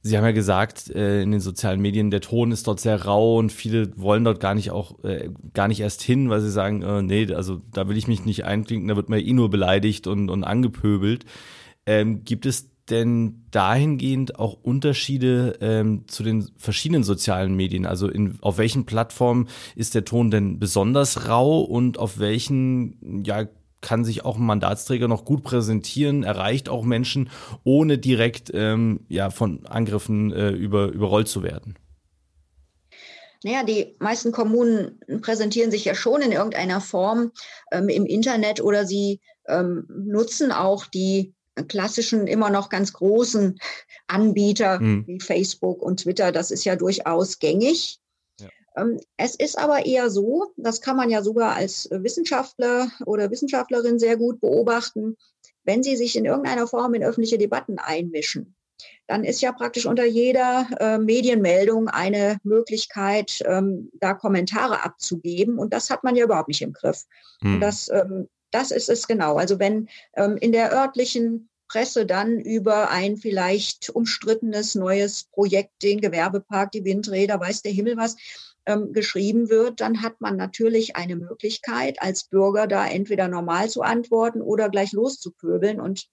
Sie 0.07 0.17
haben 0.17 0.23
ja 0.23 0.31
gesagt, 0.31 0.89
äh, 0.89 1.21
in 1.21 1.31
den 1.31 1.41
sozialen 1.41 1.81
Medien, 1.81 2.11
der 2.11 2.21
Ton 2.21 2.51
ist 2.51 2.65
dort 2.67 2.79
sehr 2.79 3.03
rau 3.05 3.37
und 3.37 3.51
viele 3.51 3.91
wollen 3.97 4.23
dort 4.23 4.39
gar 4.39 4.55
nicht 4.55 4.71
auch, 4.71 5.03
äh, 5.03 5.29
gar 5.53 5.67
nicht 5.67 5.81
erst 5.81 6.01
hin, 6.01 6.29
weil 6.29 6.41
sie 6.41 6.49
sagen, 6.49 6.81
äh, 6.81 7.01
nee, 7.01 7.33
also 7.33 7.61
da 7.73 7.89
will 7.89 7.97
ich 7.97 8.07
mich 8.07 8.25
nicht 8.25 8.45
einklinken, 8.45 8.87
da 8.87 8.95
wird 8.95 9.09
man 9.09 9.19
eh 9.19 9.33
nur 9.33 9.49
beleidigt 9.49 10.07
und, 10.07 10.29
und 10.29 10.43
angepöbelt. 10.43 11.25
Ähm, 11.85 12.23
gibt 12.23 12.45
es 12.45 12.69
denn 12.89 13.43
dahingehend 13.51 14.39
auch 14.39 14.53
Unterschiede 14.61 15.57
ähm, 15.59 16.05
zu 16.07 16.23
den 16.23 16.49
verschiedenen 16.55 17.03
sozialen 17.03 17.55
Medien? 17.55 17.85
Also 17.85 18.07
in, 18.07 18.37
auf 18.41 18.57
welchen 18.57 18.85
Plattformen 18.85 19.47
ist 19.75 19.93
der 19.93 20.05
Ton 20.05 20.31
denn 20.31 20.57
besonders 20.57 21.27
rau 21.27 21.59
und 21.61 21.99
auf 21.99 22.19
welchen 22.19 23.23
ja, 23.25 23.45
kann 23.81 24.03
sich 24.03 24.25
auch 24.25 24.37
ein 24.37 24.45
Mandatsträger 24.45 25.07
noch 25.07 25.25
gut 25.25 25.43
präsentieren, 25.43 26.23
erreicht 26.23 26.69
auch 26.69 26.83
Menschen, 26.83 27.29
ohne 27.63 27.97
direkt 27.97 28.51
ähm, 28.53 29.01
ja, 29.07 29.29
von 29.29 29.65
Angriffen 29.65 30.31
äh, 30.31 30.49
über, 30.49 30.87
überrollt 30.87 31.27
zu 31.27 31.43
werden. 31.43 31.75
Naja, 33.43 33.63
die 33.63 33.95
meisten 33.99 34.31
Kommunen 34.31 34.99
präsentieren 35.21 35.71
sich 35.71 35.85
ja 35.85 35.93
schon 35.93 36.21
in 36.21 36.31
irgendeiner 36.31 36.81
Form 36.81 37.31
ähm, 37.71 37.87
im 37.87 38.05
Internet 38.05 38.61
oder 38.61 38.85
sie 38.85 39.21
ähm, 39.47 39.85
nutzen 39.89 40.51
auch 40.51 40.85
die 40.87 41.33
klassischen, 41.67 42.27
immer 42.27 42.49
noch 42.49 42.69
ganz 42.69 42.93
großen 42.93 43.59
Anbieter 44.07 44.79
mhm. 44.79 45.05
wie 45.07 45.19
Facebook 45.19 45.81
und 45.81 46.01
Twitter. 46.01 46.31
Das 46.31 46.51
ist 46.51 46.65
ja 46.65 46.75
durchaus 46.75 47.39
gängig. 47.39 47.99
Ähm, 48.77 48.99
es 49.17 49.35
ist 49.35 49.57
aber 49.57 49.85
eher 49.85 50.09
so, 50.09 50.53
das 50.55 50.81
kann 50.81 50.95
man 50.95 51.09
ja 51.09 51.21
sogar 51.21 51.55
als 51.55 51.89
Wissenschaftler 51.91 52.89
oder 53.05 53.31
Wissenschaftlerin 53.31 53.99
sehr 53.99 54.17
gut 54.17 54.39
beobachten, 54.39 55.17
wenn 55.63 55.83
sie 55.83 55.97
sich 55.97 56.15
in 56.15 56.25
irgendeiner 56.25 56.67
Form 56.67 56.93
in 56.93 57.03
öffentliche 57.03 57.37
Debatten 57.37 57.77
einmischen, 57.77 58.55
dann 59.07 59.23
ist 59.23 59.41
ja 59.41 59.51
praktisch 59.51 59.85
unter 59.85 60.05
jeder 60.05 60.67
äh, 60.79 60.97
Medienmeldung 60.97 61.89
eine 61.89 62.37
Möglichkeit, 62.43 63.41
ähm, 63.45 63.89
da 63.99 64.13
Kommentare 64.13 64.83
abzugeben. 64.83 65.57
Und 65.57 65.73
das 65.73 65.89
hat 65.89 66.03
man 66.03 66.15
ja 66.15 66.25
überhaupt 66.25 66.47
nicht 66.47 66.61
im 66.61 66.73
Griff. 66.73 67.03
Hm. 67.41 67.59
Das, 67.59 67.89
ähm, 67.89 68.27
das 68.51 68.71
ist 68.71 68.89
es 68.89 69.07
genau. 69.07 69.37
Also 69.37 69.59
wenn 69.59 69.89
ähm, 70.15 70.37
in 70.37 70.51
der 70.51 70.71
örtlichen 70.71 71.49
Presse 71.67 72.05
dann 72.05 72.39
über 72.39 72.89
ein 72.89 73.17
vielleicht 73.17 73.89
umstrittenes 73.89 74.75
neues 74.75 75.25
Projekt, 75.25 75.83
den 75.83 75.99
Gewerbepark, 75.99 76.71
die 76.71 76.85
Windräder, 76.85 77.39
weiß 77.39 77.61
der 77.61 77.73
Himmel 77.73 77.97
was, 77.97 78.15
ähm, 78.67 78.93
geschrieben 78.93 79.49
wird, 79.49 79.81
dann 79.81 80.01
hat 80.03 80.21
man 80.21 80.35
natürlich 80.35 80.95
eine 80.95 81.15
Möglichkeit, 81.15 82.01
als 82.01 82.25
Bürger 82.25 82.67
da 82.67 82.85
entweder 82.85 83.27
normal 83.27 83.69
zu 83.69 83.81
antworten 83.81 84.41
oder 84.41 84.69
gleich 84.69 84.91
loszupöbeln. 84.91 85.79
Und 85.79 86.07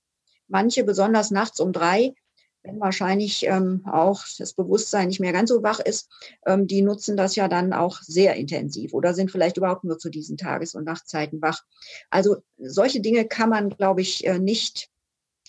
manche, 0.49 0.85
besonders 0.85 1.31
nachts 1.31 1.61
um 1.61 1.73
drei, 1.73 2.15
wenn 2.63 2.81
wahrscheinlich 2.81 3.45
ähm, 3.45 3.83
auch 3.85 4.25
das 4.39 4.55
Bewusstsein 4.55 5.09
nicht 5.09 5.21
mehr 5.21 5.33
ganz 5.33 5.51
so 5.51 5.63
wach 5.63 5.81
ist, 5.81 6.09
ähm, 6.47 6.67
die 6.67 6.81
nutzen 6.81 7.17
das 7.17 7.37
ja 7.37 7.47
dann 7.47 7.75
auch 7.75 8.01
sehr 8.01 8.37
intensiv 8.37 8.95
oder 8.95 9.13
sind 9.13 9.31
vielleicht 9.31 9.59
überhaupt 9.59 9.85
nur 9.85 9.99
zu 9.99 10.09
diesen 10.09 10.39
Tages- 10.39 10.75
und 10.75 10.85
Nachtzeiten 10.85 11.43
wach. 11.43 11.63
Also 12.09 12.37
solche 12.57 13.01
Dinge 13.01 13.27
kann 13.27 13.51
man, 13.51 13.69
glaube 13.69 14.01
ich, 14.01 14.27
äh, 14.27 14.39
nicht 14.39 14.89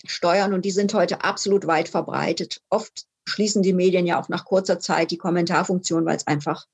steuern 0.04 0.52
und 0.52 0.64
die 0.64 0.70
sind 0.70 0.92
heute 0.92 1.24
absolut 1.24 1.66
weit 1.66 1.88
verbreitet. 1.88 2.60
Oft 2.68 3.06
schließen 3.24 3.62
die 3.62 3.72
Medien 3.72 4.06
ja 4.06 4.20
auch 4.20 4.28
nach 4.28 4.44
kurzer 4.44 4.78
Zeit 4.78 5.10
die 5.10 5.18
Kommentarfunktion, 5.18 6.04
weil 6.04 6.16
es 6.16 6.26
einfach 6.26 6.66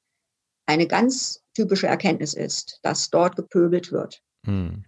eine 0.72 0.86
ganz 0.86 1.42
typische 1.54 1.86
Erkenntnis 1.86 2.34
ist, 2.34 2.80
dass 2.82 3.10
dort 3.10 3.36
gepöbelt 3.36 3.92
wird. 3.92 4.22
Hm. 4.44 4.84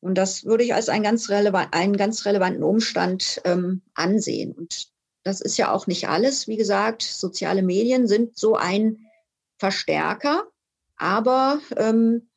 Und 0.00 0.14
das 0.14 0.44
würde 0.44 0.64
ich 0.64 0.74
als 0.74 0.88
einen 0.88 1.04
ganz, 1.04 1.28
relevant, 1.28 1.74
einen 1.74 1.96
ganz 1.96 2.24
relevanten 2.24 2.62
Umstand 2.62 3.40
ähm, 3.44 3.82
ansehen. 3.94 4.52
Und 4.52 4.88
das 5.24 5.40
ist 5.40 5.58
ja 5.58 5.70
auch 5.70 5.86
nicht 5.86 6.08
alles. 6.08 6.48
Wie 6.48 6.56
gesagt, 6.56 7.02
soziale 7.02 7.62
Medien 7.62 8.08
sind 8.08 8.38
so 8.38 8.56
ein 8.56 9.06
Verstärker, 9.58 10.44
aber 10.96 11.60
ähm, 11.76 12.28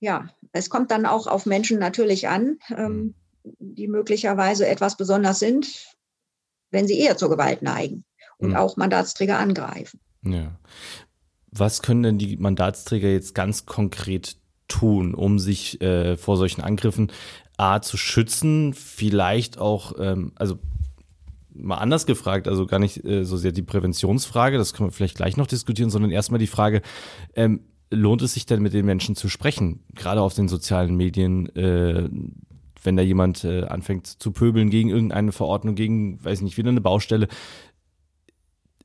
ja, 0.00 0.28
es 0.52 0.68
kommt 0.68 0.90
dann 0.90 1.06
auch 1.06 1.28
auf 1.28 1.46
Menschen 1.46 1.78
natürlich 1.78 2.28
an, 2.28 2.58
ähm, 2.76 3.14
mhm. 3.44 3.54
die 3.60 3.86
möglicherweise 3.86 4.66
etwas 4.66 4.96
besonders 4.96 5.38
sind, 5.38 5.94
wenn 6.70 6.88
sie 6.88 6.98
eher 6.98 7.16
zur 7.16 7.30
Gewalt 7.30 7.62
neigen 7.62 8.04
und 8.38 8.50
mhm. 8.50 8.56
auch 8.56 8.76
Mandatsträger 8.76 9.38
angreifen. 9.38 10.00
Ja. 10.22 10.58
Was 11.58 11.82
können 11.82 12.02
denn 12.02 12.18
die 12.18 12.36
Mandatsträger 12.36 13.08
jetzt 13.08 13.34
ganz 13.34 13.66
konkret 13.66 14.36
tun, 14.68 15.14
um 15.14 15.38
sich 15.38 15.80
äh, 15.80 16.16
vor 16.16 16.36
solchen 16.36 16.60
Angriffen 16.60 17.12
A 17.56 17.80
zu 17.80 17.96
schützen, 17.96 18.74
vielleicht 18.74 19.58
auch, 19.58 19.94
ähm, 19.98 20.32
also 20.34 20.58
mal 21.54 21.76
anders 21.76 22.04
gefragt, 22.04 22.48
also 22.48 22.66
gar 22.66 22.78
nicht 22.78 23.04
äh, 23.04 23.24
so 23.24 23.36
sehr 23.36 23.52
die 23.52 23.62
Präventionsfrage, 23.62 24.58
das 24.58 24.74
können 24.74 24.90
wir 24.90 24.92
vielleicht 24.92 25.16
gleich 25.16 25.36
noch 25.36 25.46
diskutieren, 25.46 25.90
sondern 25.90 26.10
erstmal 26.10 26.38
die 26.38 26.46
Frage, 26.46 26.82
ähm, 27.34 27.60
lohnt 27.90 28.22
es 28.22 28.34
sich 28.34 28.46
denn 28.46 28.62
mit 28.62 28.74
den 28.74 28.84
Menschen 28.84 29.16
zu 29.16 29.28
sprechen, 29.28 29.80
gerade 29.94 30.20
auf 30.20 30.34
den 30.34 30.48
sozialen 30.48 30.96
Medien, 30.96 31.54
äh, 31.56 32.08
wenn 32.82 32.96
da 32.96 33.02
jemand 33.02 33.44
äh, 33.44 33.64
anfängt 33.64 34.06
zu 34.06 34.32
pöbeln 34.32 34.70
gegen 34.70 34.90
irgendeine 34.90 35.32
Verordnung, 35.32 35.74
gegen, 35.74 36.24
weiß 36.24 36.42
nicht, 36.42 36.56
wieder 36.56 36.70
eine 36.70 36.80
Baustelle. 36.80 37.28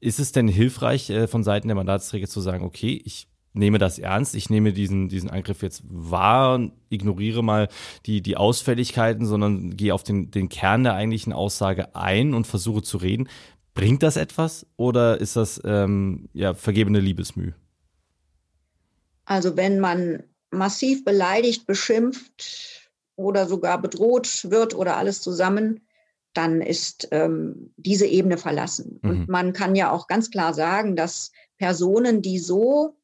Ist 0.02 0.20
es 0.20 0.32
denn 0.32 0.48
hilfreich 0.48 1.10
äh, 1.12 1.28
von 1.28 1.44
Seiten 1.44 1.68
der 1.68 1.76
Mandatsträger 1.76 2.28
zu 2.28 2.42
sagen, 2.42 2.66
okay, 2.66 3.02
ich 3.06 3.28
nehme 3.54 3.78
das 3.78 4.00
ernst, 4.00 4.34
ich 4.34 4.50
nehme 4.50 4.74
diesen, 4.74 5.10
diesen 5.10 5.30
Angriff 5.30 5.62
jetzt 5.62 5.84
wahr, 5.86 6.60
ignoriere 6.90 7.44
mal 7.44 7.70
die, 8.06 8.22
die 8.22 8.36
Ausfälligkeiten, 8.36 9.26
sondern 9.26 9.78
gehe 9.78 9.94
auf 9.94 10.04
den, 10.04 10.32
den 10.32 10.50
Kern 10.50 10.84
der 10.84 10.96
eigentlichen 10.96 11.34
Aussage 11.34 11.96
ein 11.96 12.34
und 12.34 12.48
versuche 12.48 12.82
zu 12.82 12.98
reden. 12.98 13.30
Bringt 13.74 14.04
das 14.04 14.18
etwas 14.18 14.66
oder 14.76 15.20
ist 15.22 15.36
das 15.36 15.62
ähm, 15.64 16.30
ja, 16.34 16.54
vergebene 16.54 17.00
Liebesmüh? 17.00 17.52
Also 19.26 19.56
wenn 19.56 19.80
man 19.80 20.24
massiv 20.50 21.06
beleidigt, 21.06 21.68
beschimpft 21.68 22.90
oder 23.16 23.48
sogar 23.48 23.82
bedroht 23.82 24.50
wird 24.50 24.74
oder 24.74 24.98
alles 24.98 25.22
zusammen, 25.22 25.82
dann 26.34 26.62
ist 26.62 27.08
ähm, 27.12 27.74
diese 27.78 28.06
Ebene 28.06 28.38
verlassen. 28.38 29.00
Mhm. 29.02 29.10
Und 29.10 29.30
man 29.30 29.54
kann 29.54 29.76
ja 29.76 29.92
auch 29.92 30.08
ganz 30.08 30.32
klar 30.32 30.54
sagen, 30.54 30.96
dass 30.96 31.32
Personen, 31.58 32.22
die 32.22 32.40
so 32.40 32.96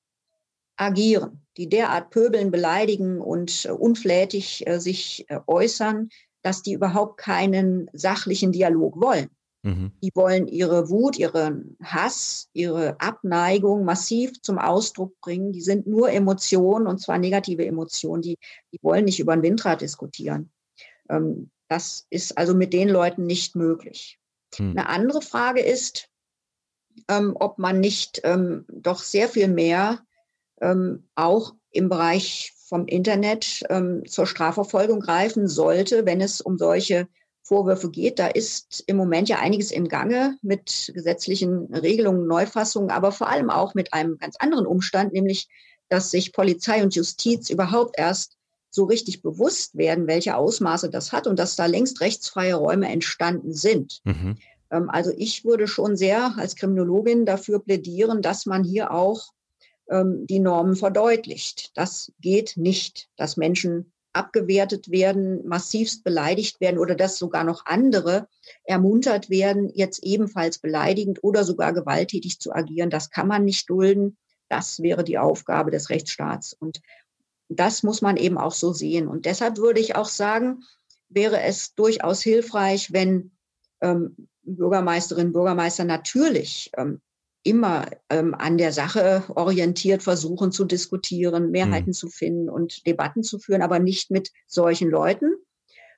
agieren, 0.78 1.42
die 1.58 1.70
derart 1.70 2.12
pöbeln, 2.12 2.52
beleidigen 2.52 3.20
und 3.20 3.66
äh, 3.66 3.72
unflätig 3.72 4.66
äh, 4.68 4.80
sich 4.80 5.26
äh, 5.30 5.40
äußern, 5.48 6.10
dass 6.44 6.62
die 6.62 6.74
überhaupt 6.74 7.18
keinen 7.18 7.90
sachlichen 7.94 8.52
Dialog 8.52 9.02
wollen. 9.02 9.30
Mhm. 9.64 9.92
Die 10.02 10.12
wollen 10.14 10.48
ihre 10.48 10.90
Wut, 10.90 11.18
ihren 11.18 11.76
Hass, 11.84 12.50
ihre 12.54 13.00
Abneigung 13.02 13.84
massiv 13.84 14.42
zum 14.42 14.60
Ausdruck 14.60 15.20
bringen. 15.20 15.52
Die 15.52 15.62
sind 15.62 15.88
nur 15.88 16.12
Emotionen 16.12 16.88
und 16.88 17.00
zwar 17.00 17.18
negative 17.18 17.66
Emotionen. 17.66 18.22
Die, 18.22 18.38
die 18.72 18.80
wollen 18.82 19.06
nicht 19.06 19.20
über 19.20 19.34
ein 19.34 19.44
Windrad 19.44 19.82
diskutieren. 19.82 20.52
Ähm, 21.10 21.50
das 21.68 22.06
ist 22.10 22.38
also 22.38 22.54
mit 22.54 22.74
den 22.74 22.90
Leuten 22.90 23.26
nicht 23.26 23.56
möglich. 23.56 24.20
Mhm. 24.58 24.72
Eine 24.72 24.90
andere 24.90 25.22
Frage 25.22 25.62
ist, 25.62 26.10
ähm, 27.08 27.36
ob 27.40 27.60
man 27.60 27.80
nicht 27.80 28.22
ähm, 28.24 28.66
doch 28.70 29.00
sehr 29.00 29.30
viel 29.30 29.48
mehr 29.48 30.00
ähm, 30.62 31.08
auch 31.16 31.54
im 31.72 31.90
Bereich 31.90 32.54
vom 32.68 32.86
Internet 32.86 33.64
ähm, 33.70 34.04
zur 34.08 34.26
Strafverfolgung 34.26 35.00
greifen 35.00 35.48
sollte, 35.48 36.06
wenn 36.06 36.22
es 36.22 36.42
um 36.42 36.58
solche 36.58 37.08
Vorwürfe 37.44 37.90
geht. 37.90 38.20
Da 38.20 38.28
ist 38.28 38.84
im 38.88 38.98
Moment 38.98 39.30
ja 39.30 39.40
einiges 39.40 39.72
im 39.72 39.88
Gange 39.88 40.38
mit 40.42 40.92
gesetzlichen 40.94 41.74
Regelungen, 41.74 42.28
Neufassungen, 42.28 42.90
aber 42.90 43.12
vor 43.12 43.30
allem 43.30 43.50
auch 43.50 43.74
mit 43.74 43.94
einem 43.94 44.18
ganz 44.18 44.36
anderen 44.38 44.66
Umstand, 44.66 45.14
nämlich 45.14 45.48
dass 45.90 46.12
sich 46.12 46.34
Polizei 46.34 46.84
und 46.84 46.96
Justiz 46.96 47.50
überhaupt 47.50 47.98
erst 47.98 48.37
so 48.78 48.86
richtig 48.86 49.24
bewusst 49.24 49.76
werden, 49.76 50.06
welche 50.06 50.38
Ausmaße 50.38 50.90
das 50.92 51.12
hat 51.12 51.26
und 51.26 51.40
dass 51.40 51.56
da 51.56 51.66
längst 51.66 52.00
rechtsfreie 52.00 52.54
Räume 52.54 52.88
entstanden 52.88 53.52
sind. 53.52 54.02
Mhm. 54.06 54.36
Ähm, 54.72 54.90
also 54.92 55.12
ich 55.18 55.44
würde 55.44 55.68
schon 55.68 55.98
sehr 55.98 56.38
als 56.38 56.56
Kriminologin 56.56 57.26
dafür 57.26 57.60
plädieren, 57.60 58.22
dass 58.22 58.46
man 58.46 58.64
hier 58.64 58.92
auch 58.92 59.34
ähm, 59.90 60.28
die 60.28 60.40
Normen 60.40 60.76
verdeutlicht. 60.76 61.72
Das 61.76 62.12
geht 62.22 62.54
nicht, 62.56 63.10
dass 63.18 63.36
Menschen 63.36 63.92
abgewertet 64.14 64.92
werden, 64.92 65.48
massivst 65.48 66.04
beleidigt 66.04 66.62
werden 66.62 66.78
oder 66.78 66.94
dass 66.94 67.18
sogar 67.18 67.44
noch 67.44 67.66
andere 67.66 68.28
ermuntert 68.64 69.32
werden, 69.32 69.72
jetzt 69.74 70.04
ebenfalls 70.04 70.60
beleidigend 70.60 71.24
oder 71.24 71.44
sogar 71.44 71.74
gewalttätig 71.74 72.40
zu 72.40 72.54
agieren. 72.54 72.92
Das 72.92 73.10
kann 73.10 73.28
man 73.28 73.44
nicht 73.44 73.70
dulden. 73.70 74.18
Das 74.50 74.82
wäre 74.84 75.04
die 75.04 75.18
Aufgabe 75.18 75.72
des 75.72 75.90
Rechtsstaats. 75.90 76.54
Und 76.54 76.80
das 77.50 77.84
muss 77.84 78.02
man 78.02 78.18
eben 78.18 78.38
auch 78.38 78.52
so 78.52 78.74
sehen. 78.74 79.08
Und 79.08 79.26
deshalb 79.26 79.58
würde 79.58 79.80
ich 79.80 79.96
auch 79.96 80.10
sagen, 80.10 80.64
wäre 81.10 81.42
es 81.42 81.74
durchaus 81.76 82.22
hilfreich, 82.22 82.92
wenn 82.92 83.32
ähm, 83.82 84.28
Bürgermeisterinnen 84.44 85.28
und 85.28 85.34
Bürgermeister 85.34 85.84
natürlich 85.84 86.72
ähm, 86.78 87.02
immer 87.44 87.86
ähm, 88.10 88.36
an 88.36 88.58
der 88.58 88.74
Sache 88.74 89.24
orientiert 89.30 90.04
versuchen 90.04 90.52
zu 90.52 90.66
diskutieren, 90.66 91.52
Mehrheiten 91.52 91.90
mhm. 91.90 91.94
zu 91.94 92.10
finden 92.10 92.50
und 92.50 92.86
Debatten 92.86 93.24
zu 93.24 93.40
führen, 93.40 93.62
aber 93.62 93.80
nicht 93.80 94.12
mit 94.12 94.32
solchen 94.48 94.90
Leuten. 94.90 95.34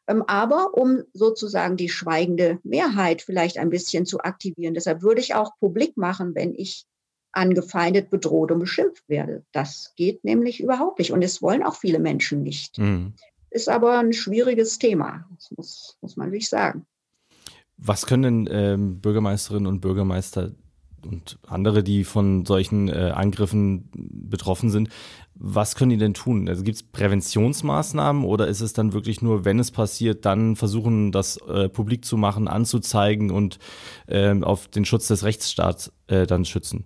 Ähm, 0.08 0.24
aber 0.28 0.76
um 0.76 1.04
sozusagen 1.14 1.78
die 1.78 1.90
schweigende 1.90 2.60
Mehrheit 2.64 3.22
vielleicht 3.22 3.58
ein 3.58 3.70
bisschen 3.70 4.06
zu 4.06 4.20
aktivieren. 4.20 4.74
Deshalb 4.74 5.02
würde 5.02 5.22
ich 5.22 5.34
auch 5.34 5.58
publik 5.60 5.98
machen, 5.98 6.36
wenn 6.36 6.54
ich 6.54 6.86
angefeindet, 7.32 8.10
bedroht 8.10 8.52
und 8.52 8.60
beschimpft 8.60 9.08
werde. 9.08 9.44
Das 9.52 9.94
geht 9.96 10.24
nämlich 10.24 10.62
überhaupt 10.62 11.00
nicht. 11.00 11.12
Und 11.12 11.24
es 11.24 11.42
wollen 11.42 11.64
auch 11.64 11.76
viele 11.76 12.00
Menschen 12.00 12.44
nicht. 12.44 12.78
Mhm. 12.78 13.14
Ist 13.52 13.70
aber 13.70 14.00
ein 14.00 14.14
schwieriges 14.14 14.78
Thema, 14.78 15.26
das 15.36 15.52
muss, 15.56 15.98
muss 16.02 16.18
man 16.18 16.32
wirklich 16.32 16.50
sagen. 16.50 16.86
Was 17.78 18.06
können 18.06 18.46
denn 18.46 18.50
ähm, 18.52 19.00
Bürgermeisterinnen 19.00 19.68
und 19.68 19.82
Bürgermeister 19.82 20.52
und 21.06 21.40
andere, 21.48 21.84
die 21.84 22.04
von 22.04 22.46
solchen 22.46 22.90
äh, 22.90 23.12
Angriffen 23.16 23.90
betroffen 23.94 24.70
sind, 24.70 24.90
was 25.34 25.76
können 25.76 25.92
die 25.92 25.98
denn 25.98 26.14
tun? 26.14 26.50
Also 26.50 26.64
gibt 26.64 26.76
es 26.76 26.84
Präventionsmaßnahmen 26.84 28.26
oder 28.26 28.48
ist 28.48 28.60
es 28.60 28.74
dann 28.74 28.92
wirklich 28.92 29.22
nur, 29.22 29.46
wenn 29.46 29.60
es 29.60 29.72
passiert, 29.72 30.26
dann 30.26 30.58
versuchen, 30.58 31.12
das 31.14 31.38
äh, 31.48 31.70
publik 31.70 32.04
zu 32.04 32.18
machen, 32.18 32.48
anzuzeigen 32.50 33.32
und 33.32 33.58
äh, 34.08 34.36
auf 34.42 34.68
den 34.68 34.84
Schutz 34.84 35.08
des 35.08 35.24
Rechtsstaats 35.24 35.94
äh, 36.08 36.28
dann 36.28 36.44
schützen, 36.44 36.84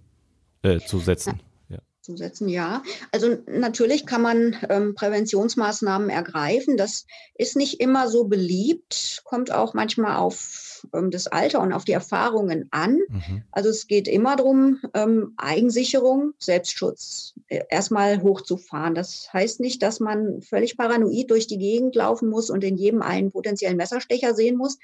äh, 0.64 0.80
zu 0.80 1.00
setzen? 1.00 1.40
Ja. 1.70 1.80
Zu 2.02 2.18
setzen, 2.18 2.50
ja. 2.50 2.84
Also 3.12 3.38
natürlich 3.48 4.06
kann 4.06 4.22
man 4.22 4.56
ähm, 4.70 4.96
Präventionsmaßnahmen 4.96 6.10
ergreifen. 6.10 6.78
Das 6.78 7.06
ist 7.36 7.56
nicht 7.56 7.80
immer 7.80 8.10
so 8.10 8.26
beliebt, 8.26 9.22
kommt 9.24 9.52
auch 9.52 9.74
manchmal 9.74 10.18
auf 10.18 10.88
ähm, 10.94 11.12
das 11.12 11.28
Alter 11.28 11.62
und 11.62 11.74
auf 11.74 11.86
die 11.86 11.92
Erfahrungen 11.92 12.68
an. 12.72 13.00
Mhm. 13.08 13.44
Also 13.52 13.70
es 13.70 13.88
geht 13.88 14.08
immer 14.08 14.36
darum, 14.36 14.80
ähm, 14.94 15.34
Eigensicherung, 15.38 16.34
Selbstschutz 16.40 17.34
äh, 17.48 17.62
erstmal 17.70 18.22
hochzufahren. 18.22 18.96
Das 18.96 19.32
heißt 19.32 19.60
nicht, 19.60 19.82
dass 19.82 20.00
man 20.00 20.42
völlig 20.42 20.78
paranoid 20.78 21.30
durch 21.30 21.48
die 21.48 21.58
Gegend 21.58 21.96
laufen 21.96 22.30
muss 22.30 22.50
und 22.50 22.64
in 22.64 22.78
jedem 22.78 23.02
einen 23.02 23.32
potenziellen 23.32 23.78
Messerstecher 23.78 24.34
sehen 24.34 24.58
muss. 24.58 24.78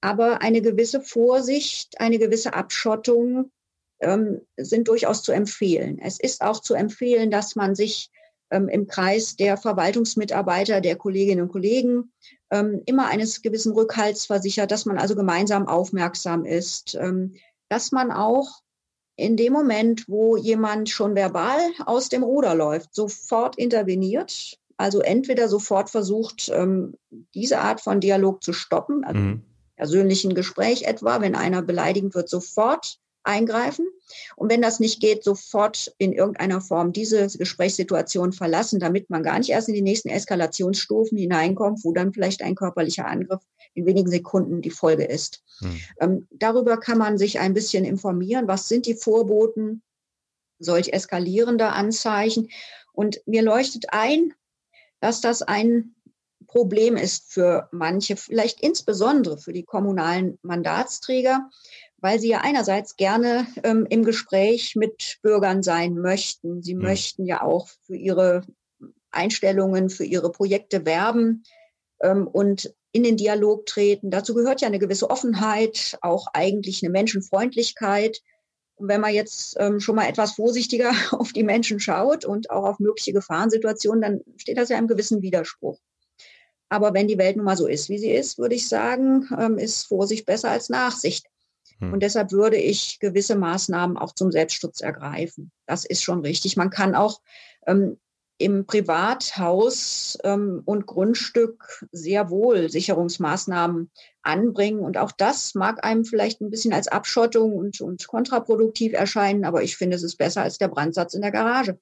Aber 0.00 0.42
eine 0.42 0.62
gewisse 0.62 1.00
Vorsicht, 1.00 2.00
eine 2.00 2.18
gewisse 2.18 2.54
Abschottung 2.54 3.50
sind 4.56 4.88
durchaus 4.88 5.22
zu 5.22 5.32
empfehlen. 5.32 5.98
Es 5.98 6.18
ist 6.18 6.42
auch 6.42 6.60
zu 6.60 6.74
empfehlen, 6.74 7.30
dass 7.30 7.54
man 7.54 7.74
sich 7.74 8.10
ähm, 8.52 8.68
im 8.68 8.86
Kreis 8.86 9.36
der 9.36 9.56
Verwaltungsmitarbeiter, 9.56 10.80
der 10.80 10.96
Kolleginnen 10.96 11.42
und 11.42 11.52
Kollegen 11.52 12.12
ähm, 12.50 12.82
immer 12.86 13.06
eines 13.06 13.42
gewissen 13.42 13.72
Rückhalts 13.72 14.26
versichert, 14.26 14.70
dass 14.70 14.84
man 14.84 14.98
also 14.98 15.16
gemeinsam 15.16 15.66
aufmerksam 15.66 16.44
ist, 16.44 16.94
ähm, 16.94 17.34
dass 17.68 17.92
man 17.92 18.12
auch 18.12 18.60
in 19.16 19.36
dem 19.36 19.52
Moment, 19.52 20.08
wo 20.08 20.36
jemand 20.36 20.88
schon 20.88 21.14
verbal 21.14 21.60
aus 21.86 22.08
dem 22.08 22.22
Ruder 22.22 22.54
läuft, 22.54 22.94
sofort 22.94 23.56
interveniert, 23.56 24.58
also 24.76 25.00
entweder 25.00 25.48
sofort 25.48 25.90
versucht, 25.90 26.50
ähm, 26.52 26.94
diese 27.34 27.60
Art 27.60 27.80
von 27.80 28.00
Dialog 28.00 28.42
zu 28.42 28.52
stoppen, 28.52 29.04
also 29.04 29.20
mhm. 29.20 29.42
persönlichen 29.76 30.34
Gespräch 30.34 30.84
etwa, 30.84 31.20
wenn 31.20 31.34
einer 31.34 31.62
beleidigend 31.62 32.14
wird, 32.14 32.28
sofort 32.28 32.98
eingreifen. 33.24 33.86
Und 34.36 34.50
wenn 34.50 34.62
das 34.62 34.80
nicht 34.80 35.00
geht, 35.00 35.24
sofort 35.24 35.94
in 35.98 36.12
irgendeiner 36.12 36.60
Form 36.60 36.92
diese 36.92 37.26
Gesprächssituation 37.26 38.32
verlassen, 38.32 38.80
damit 38.80 39.10
man 39.10 39.22
gar 39.22 39.38
nicht 39.38 39.50
erst 39.50 39.68
in 39.68 39.74
die 39.74 39.82
nächsten 39.82 40.08
Eskalationsstufen 40.08 41.16
hineinkommt, 41.16 41.84
wo 41.84 41.92
dann 41.92 42.12
vielleicht 42.12 42.42
ein 42.42 42.54
körperlicher 42.54 43.06
Angriff 43.06 43.42
in 43.74 43.86
wenigen 43.86 44.10
Sekunden 44.10 44.60
die 44.60 44.70
Folge 44.70 45.04
ist. 45.04 45.42
Hm. 45.60 45.80
Ähm, 46.00 46.28
darüber 46.30 46.78
kann 46.78 46.98
man 46.98 47.18
sich 47.18 47.38
ein 47.40 47.54
bisschen 47.54 47.84
informieren. 47.84 48.48
Was 48.48 48.68
sind 48.68 48.86
die 48.86 48.94
Vorboten 48.94 49.82
solch 50.58 50.92
eskalierender 50.92 51.72
Anzeichen? 51.72 52.48
Und 52.92 53.22
mir 53.26 53.42
leuchtet 53.42 53.86
ein, 53.90 54.34
dass 55.00 55.20
das 55.20 55.42
ein 55.42 55.94
Problem 56.46 56.96
ist 56.96 57.32
für 57.32 57.68
manche, 57.72 58.16
vielleicht 58.16 58.60
insbesondere 58.60 59.38
für 59.38 59.54
die 59.54 59.62
kommunalen 59.62 60.38
Mandatsträger, 60.42 61.48
weil 62.02 62.20
sie 62.20 62.28
ja 62.28 62.40
einerseits 62.42 62.96
gerne 62.96 63.46
ähm, 63.62 63.86
im 63.88 64.04
Gespräch 64.04 64.76
mit 64.76 65.18
Bürgern 65.22 65.62
sein 65.62 65.94
möchten. 65.94 66.62
Sie 66.62 66.74
mhm. 66.74 66.82
möchten 66.82 67.24
ja 67.24 67.42
auch 67.42 67.68
für 67.86 67.96
ihre 67.96 68.42
Einstellungen 69.12 69.90
für 69.90 70.04
ihre 70.04 70.32
Projekte 70.32 70.84
werben 70.84 71.44
ähm, 72.00 72.26
und 72.26 72.74
in 72.92 73.04
den 73.04 73.16
Dialog 73.16 73.66
treten. 73.66 74.10
Dazu 74.10 74.34
gehört 74.34 74.60
ja 74.60 74.68
eine 74.68 74.78
gewisse 74.78 75.08
Offenheit, 75.08 75.98
auch 76.02 76.26
eigentlich 76.34 76.82
eine 76.82 76.90
Menschenfreundlichkeit. 76.90 78.20
Und 78.74 78.88
wenn 78.88 79.00
man 79.00 79.14
jetzt 79.14 79.56
ähm, 79.58 79.80
schon 79.80 79.96
mal 79.96 80.08
etwas 80.08 80.32
vorsichtiger 80.32 80.92
auf 81.12 81.32
die 81.32 81.44
Menschen 81.44 81.78
schaut 81.78 82.24
und 82.24 82.50
auch 82.50 82.64
auf 82.64 82.78
mögliche 82.80 83.12
Gefahrensituationen, 83.12 84.00
dann 84.00 84.20
steht 84.36 84.58
das 84.58 84.70
ja 84.70 84.78
im 84.78 84.88
gewissen 84.88 85.22
Widerspruch. 85.22 85.78
Aber 86.68 86.94
wenn 86.94 87.06
die 87.06 87.18
Welt 87.18 87.36
nun 87.36 87.44
mal 87.44 87.56
so 87.56 87.66
ist, 87.66 87.90
wie 87.90 87.98
sie 87.98 88.10
ist, 88.10 88.38
würde 88.38 88.54
ich 88.54 88.66
sagen, 88.68 89.28
ähm, 89.38 89.58
ist 89.58 89.84
Vorsicht 89.84 90.24
besser 90.24 90.50
als 90.50 90.70
Nachsicht. 90.70 91.26
Hm. 91.82 91.92
Und 91.92 92.02
deshalb 92.02 92.32
würde 92.32 92.56
ich 92.56 92.98
gewisse 93.00 93.36
Maßnahmen 93.36 93.96
auch 93.96 94.14
zum 94.14 94.32
Selbstschutz 94.32 94.80
ergreifen. 94.80 95.50
Das 95.66 95.84
ist 95.84 96.02
schon 96.02 96.20
richtig. 96.20 96.56
Man 96.56 96.70
kann 96.70 96.94
auch 96.94 97.20
ähm, 97.66 97.98
im 98.38 98.66
Privathaus 98.66 100.18
ähm, 100.24 100.62
und 100.64 100.86
Grundstück 100.86 101.86
sehr 101.92 102.28
wohl 102.30 102.70
Sicherungsmaßnahmen 102.70 103.90
anbringen. 104.22 104.80
Und 104.80 104.98
auch 104.98 105.12
das 105.12 105.54
mag 105.54 105.84
einem 105.84 106.04
vielleicht 106.04 106.40
ein 106.40 106.50
bisschen 106.50 106.72
als 106.72 106.88
Abschottung 106.88 107.54
und, 107.54 107.80
und 107.80 108.06
kontraproduktiv 108.08 108.94
erscheinen, 108.94 109.44
aber 109.44 109.62
ich 109.62 109.76
finde, 109.76 109.96
es 109.96 110.02
ist 110.02 110.16
besser 110.16 110.42
als 110.42 110.58
der 110.58 110.68
Brandsatz 110.68 111.14
in 111.14 111.22
der 111.22 111.30
Garage. 111.30 111.78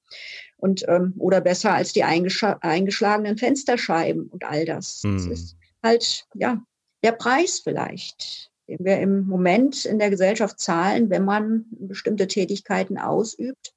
Und, 0.57 0.85
ähm, 0.87 1.13
oder 1.17 1.41
besser 1.41 1.73
als 1.73 1.93
die 1.93 2.03
eingeschlagenen 2.03 3.37
Fensterscheiben 3.37 4.27
und 4.27 4.43
all 4.43 4.65
das. 4.65 5.01
Hm. 5.03 5.17
Das 5.17 5.25
ist 5.27 5.57
halt, 5.83 6.27
ja, 6.35 6.61
der 7.03 7.13
Preis 7.13 7.61
vielleicht, 7.63 8.50
den 8.71 8.85
wir 8.85 8.99
im 8.99 9.27
Moment 9.27 9.83
in 9.83 9.99
der 9.99 10.09
Gesellschaft 10.09 10.59
zahlen, 10.59 11.09
wenn 11.09 11.25
man 11.25 11.65
bestimmte 11.71 12.27
Tätigkeiten 12.27 12.97
ausübt. 12.97 13.73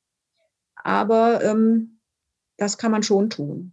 Aber 0.76 1.42
ähm, 1.42 1.98
das 2.56 2.78
kann 2.78 2.92
man 2.92 3.02
schon 3.02 3.28
tun. 3.28 3.72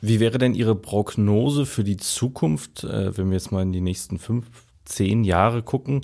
Wie 0.00 0.18
wäre 0.18 0.38
denn 0.38 0.54
Ihre 0.54 0.74
Prognose 0.74 1.66
für 1.66 1.84
die 1.84 1.98
Zukunft, 1.98 2.84
äh, 2.84 3.16
wenn 3.16 3.26
wir 3.26 3.34
jetzt 3.34 3.52
mal 3.52 3.62
in 3.62 3.72
die 3.72 3.82
nächsten 3.82 4.18
fünf, 4.18 4.46
zehn 4.84 5.24
Jahre 5.24 5.62
gucken? 5.62 6.00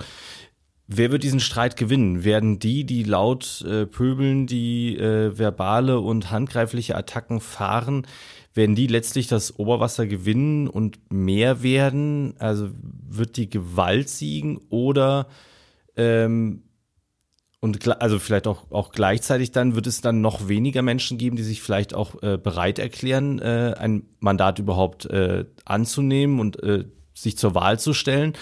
Wer 0.86 1.10
wird 1.10 1.22
diesen 1.22 1.40
Streit 1.40 1.76
gewinnen? 1.76 2.24
Werden 2.24 2.58
die, 2.58 2.84
die 2.84 3.04
laut 3.04 3.64
äh, 3.66 3.86
pöbeln, 3.86 4.46
die 4.46 4.96
äh, 4.98 5.36
verbale 5.38 6.00
und 6.00 6.30
handgreifliche 6.30 6.94
Attacken 6.94 7.40
fahren, 7.40 8.06
werden 8.54 8.74
die 8.74 8.86
letztlich 8.86 9.28
das 9.28 9.58
Oberwasser 9.58 10.06
gewinnen 10.06 10.68
und 10.68 10.98
mehr 11.12 11.62
werden? 11.62 12.34
Also 12.38 12.70
wird 13.08 13.36
die 13.36 13.48
Gewalt 13.48 14.08
siegen 14.08 14.58
oder 14.68 15.28
ähm, 15.96 16.62
und 17.60 17.88
also 18.00 18.18
vielleicht 18.20 18.46
auch, 18.46 18.70
auch 18.70 18.92
gleichzeitig 18.92 19.50
dann 19.50 19.74
wird 19.74 19.88
es 19.88 20.00
dann 20.00 20.20
noch 20.20 20.48
weniger 20.48 20.82
Menschen 20.82 21.18
geben, 21.18 21.36
die 21.36 21.42
sich 21.42 21.60
vielleicht 21.60 21.92
auch 21.92 22.22
äh, 22.22 22.38
bereit 22.38 22.78
erklären, 22.78 23.40
äh, 23.40 23.74
ein 23.76 24.04
Mandat 24.20 24.60
überhaupt 24.60 25.06
äh, 25.06 25.44
anzunehmen 25.64 26.38
und 26.38 26.62
äh, 26.62 26.84
sich 27.14 27.36
zur 27.36 27.56
Wahl 27.56 27.80
zu 27.80 27.94
stellen. 27.94 28.34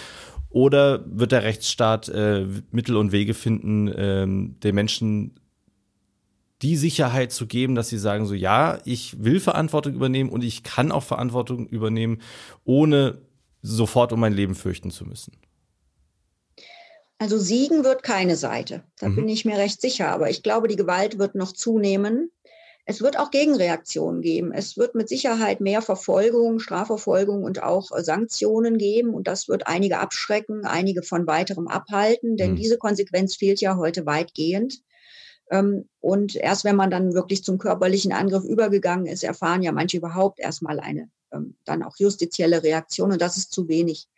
Oder 0.50 1.04
wird 1.06 1.32
der 1.32 1.44
Rechtsstaat 1.44 2.08
äh, 2.10 2.46
Mittel 2.70 2.96
und 2.96 3.10
Wege 3.10 3.32
finden, 3.32 3.88
äh, 3.88 4.26
den 4.26 4.74
Menschen 4.74 5.40
die 6.62 6.76
Sicherheit 6.76 7.32
zu 7.32 7.46
geben, 7.46 7.74
dass 7.74 7.88
sie 7.88 7.98
sagen, 7.98 8.26
so 8.26 8.34
ja, 8.34 8.78
ich 8.84 9.22
will 9.22 9.40
Verantwortung 9.40 9.94
übernehmen 9.94 10.30
und 10.30 10.42
ich 10.42 10.62
kann 10.62 10.90
auch 10.90 11.02
Verantwortung 11.02 11.66
übernehmen, 11.66 12.22
ohne 12.64 13.18
sofort 13.62 14.12
um 14.12 14.20
mein 14.20 14.32
Leben 14.32 14.54
fürchten 14.54 14.90
zu 14.90 15.04
müssen. 15.04 15.32
Also 17.18 17.38
siegen 17.38 17.84
wird 17.84 18.02
keine 18.02 18.36
Seite. 18.36 18.82
Da 18.98 19.08
mhm. 19.08 19.16
bin 19.16 19.28
ich 19.28 19.44
mir 19.44 19.56
recht 19.56 19.80
sicher. 19.80 20.08
Aber 20.08 20.28
ich 20.30 20.42
glaube, 20.42 20.68
die 20.68 20.76
Gewalt 20.76 21.18
wird 21.18 21.34
noch 21.34 21.52
zunehmen. 21.52 22.30
Es 22.84 23.00
wird 23.00 23.18
auch 23.18 23.30
Gegenreaktionen 23.30 24.20
geben. 24.20 24.52
Es 24.52 24.76
wird 24.76 24.94
mit 24.94 25.08
Sicherheit 25.08 25.60
mehr 25.60 25.82
Verfolgung, 25.82 26.60
Strafverfolgung 26.60 27.42
und 27.42 27.62
auch 27.62 27.90
äh, 27.90 28.02
Sanktionen 28.02 28.78
geben. 28.78 29.14
Und 29.14 29.28
das 29.28 29.48
wird 29.48 29.66
einige 29.66 29.98
abschrecken, 29.98 30.64
einige 30.64 31.02
von 31.02 31.26
weiterem 31.26 31.68
abhalten. 31.68 32.36
Denn 32.36 32.52
mhm. 32.52 32.56
diese 32.56 32.78
Konsequenz 32.78 33.34
fehlt 33.34 33.60
ja 33.60 33.76
heute 33.76 34.06
weitgehend. 34.06 34.82
Ähm, 35.50 35.88
und 36.00 36.36
erst 36.36 36.64
wenn 36.64 36.76
man 36.76 36.90
dann 36.90 37.14
wirklich 37.14 37.44
zum 37.44 37.58
körperlichen 37.58 38.12
Angriff 38.12 38.44
übergegangen 38.44 39.06
ist, 39.06 39.22
erfahren 39.22 39.62
ja 39.62 39.72
manche 39.72 39.98
überhaupt 39.98 40.40
erstmal 40.40 40.80
eine 40.80 41.08
ähm, 41.32 41.56
dann 41.64 41.82
auch 41.82 41.96
justizielle 41.96 42.62
Reaktion. 42.62 43.12
Und 43.12 43.20
das 43.20 43.36
ist 43.36 43.52
zu 43.52 43.68
wenig. 43.68 44.08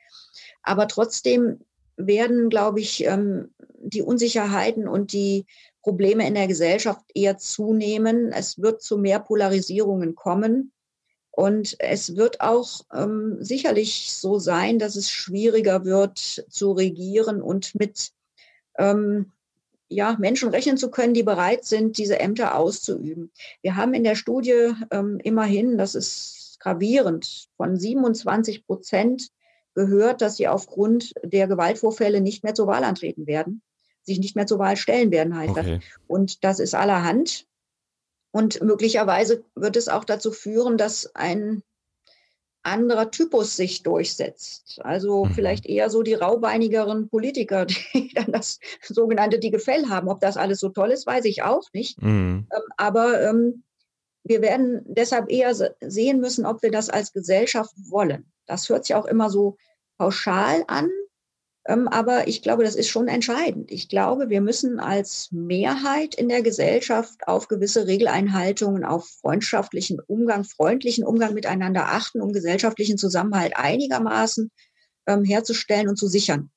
Aber 0.62 0.88
trotzdem 0.88 1.60
werden, 1.96 2.48
glaube 2.48 2.80
ich, 2.80 3.04
ähm, 3.04 3.50
die 3.80 4.02
Unsicherheiten 4.02 4.88
und 4.88 5.12
die 5.12 5.46
Probleme 5.82 6.26
in 6.26 6.34
der 6.34 6.48
Gesellschaft 6.48 7.04
eher 7.14 7.38
zunehmen. 7.38 8.32
Es 8.32 8.60
wird 8.60 8.82
zu 8.82 8.98
mehr 8.98 9.20
Polarisierungen 9.20 10.14
kommen. 10.14 10.72
Und 11.30 11.76
es 11.78 12.16
wird 12.16 12.40
auch 12.40 12.80
sicherlich 13.38 14.12
so 14.12 14.40
sein, 14.40 14.80
dass 14.80 14.96
es 14.96 15.08
schwieriger 15.08 15.84
wird 15.84 16.18
zu 16.18 16.72
regieren 16.72 17.40
und 17.40 17.76
mit 17.76 18.10
ja, 19.88 20.16
Menschen 20.18 20.50
rechnen 20.50 20.76
zu 20.76 20.90
können, 20.90 21.14
die 21.14 21.22
bereit 21.22 21.64
sind, 21.64 21.98
diese 21.98 22.20
Ämter 22.20 22.56
auszuüben. 22.56 23.32
Wir 23.62 23.76
haben 23.76 23.94
in 23.94 24.04
der 24.04 24.16
Studie 24.16 24.72
ähm, 24.90 25.18
immerhin, 25.22 25.78
das 25.78 25.94
ist 25.94 26.58
gravierend, 26.60 27.48
von 27.56 27.76
27 27.76 28.66
Prozent 28.66 29.30
gehört, 29.74 30.20
dass 30.20 30.36
sie 30.36 30.48
aufgrund 30.48 31.14
der 31.22 31.46
Gewaltvorfälle 31.46 32.20
nicht 32.20 32.44
mehr 32.44 32.54
zur 32.54 32.66
Wahl 32.66 32.84
antreten 32.84 33.26
werden, 33.26 33.62
sich 34.02 34.18
nicht 34.18 34.36
mehr 34.36 34.46
zur 34.46 34.58
Wahl 34.58 34.76
stellen 34.76 35.10
werden, 35.10 35.36
heißt 35.36 35.50
okay. 35.50 35.78
das. 35.78 36.00
Und 36.06 36.44
das 36.44 36.60
ist 36.60 36.74
allerhand. 36.74 37.46
Und 38.30 38.62
möglicherweise 38.62 39.44
wird 39.54 39.76
es 39.76 39.88
auch 39.88 40.04
dazu 40.04 40.32
führen, 40.32 40.76
dass 40.76 41.14
ein 41.14 41.62
anderer 42.68 43.10
Typus 43.10 43.56
sich 43.56 43.82
durchsetzt. 43.82 44.80
Also 44.82 45.24
mhm. 45.24 45.30
vielleicht 45.30 45.66
eher 45.66 45.90
so 45.90 46.02
die 46.02 46.14
raubeinigeren 46.14 47.08
Politiker, 47.08 47.66
die 47.94 48.12
dann 48.14 48.32
das 48.32 48.60
sogenannte 48.82 49.38
dicke 49.38 49.58
Fell 49.58 49.88
haben. 49.88 50.08
Ob 50.08 50.20
das 50.20 50.36
alles 50.36 50.60
so 50.60 50.68
toll 50.68 50.90
ist, 50.90 51.06
weiß 51.06 51.24
ich 51.24 51.42
auch 51.42 51.64
nicht. 51.72 52.00
Mhm. 52.02 52.46
Ähm, 52.52 52.62
aber 52.76 53.22
ähm, 53.22 53.62
wir 54.24 54.42
werden 54.42 54.82
deshalb 54.86 55.30
eher 55.30 55.54
sehen 55.80 56.20
müssen, 56.20 56.46
ob 56.46 56.62
wir 56.62 56.70
das 56.70 56.90
als 56.90 57.12
Gesellschaft 57.12 57.74
wollen. 57.88 58.30
Das 58.46 58.68
hört 58.68 58.84
sich 58.84 58.94
auch 58.94 59.06
immer 59.06 59.30
so 59.30 59.56
pauschal 59.96 60.64
an, 60.68 60.88
aber 61.68 62.28
ich 62.28 62.40
glaube, 62.40 62.64
das 62.64 62.74
ist 62.74 62.88
schon 62.88 63.08
entscheidend. 63.08 63.70
Ich 63.70 63.90
glaube, 63.90 64.30
wir 64.30 64.40
müssen 64.40 64.80
als 64.80 65.28
Mehrheit 65.32 66.14
in 66.14 66.30
der 66.30 66.42
Gesellschaft 66.42 67.28
auf 67.28 67.48
gewisse 67.48 67.86
Regeleinhaltungen, 67.86 68.84
auf 68.84 69.06
freundschaftlichen 69.20 70.00
Umgang, 70.00 70.44
freundlichen 70.44 71.04
Umgang 71.04 71.34
miteinander 71.34 71.88
achten, 71.90 72.22
um 72.22 72.32
gesellschaftlichen 72.32 72.96
Zusammenhalt 72.96 73.54
einigermaßen 73.56 74.50
ähm, 75.06 75.24
herzustellen 75.24 75.88
und 75.88 75.96
zu 75.96 76.08
sichern, 76.08 76.50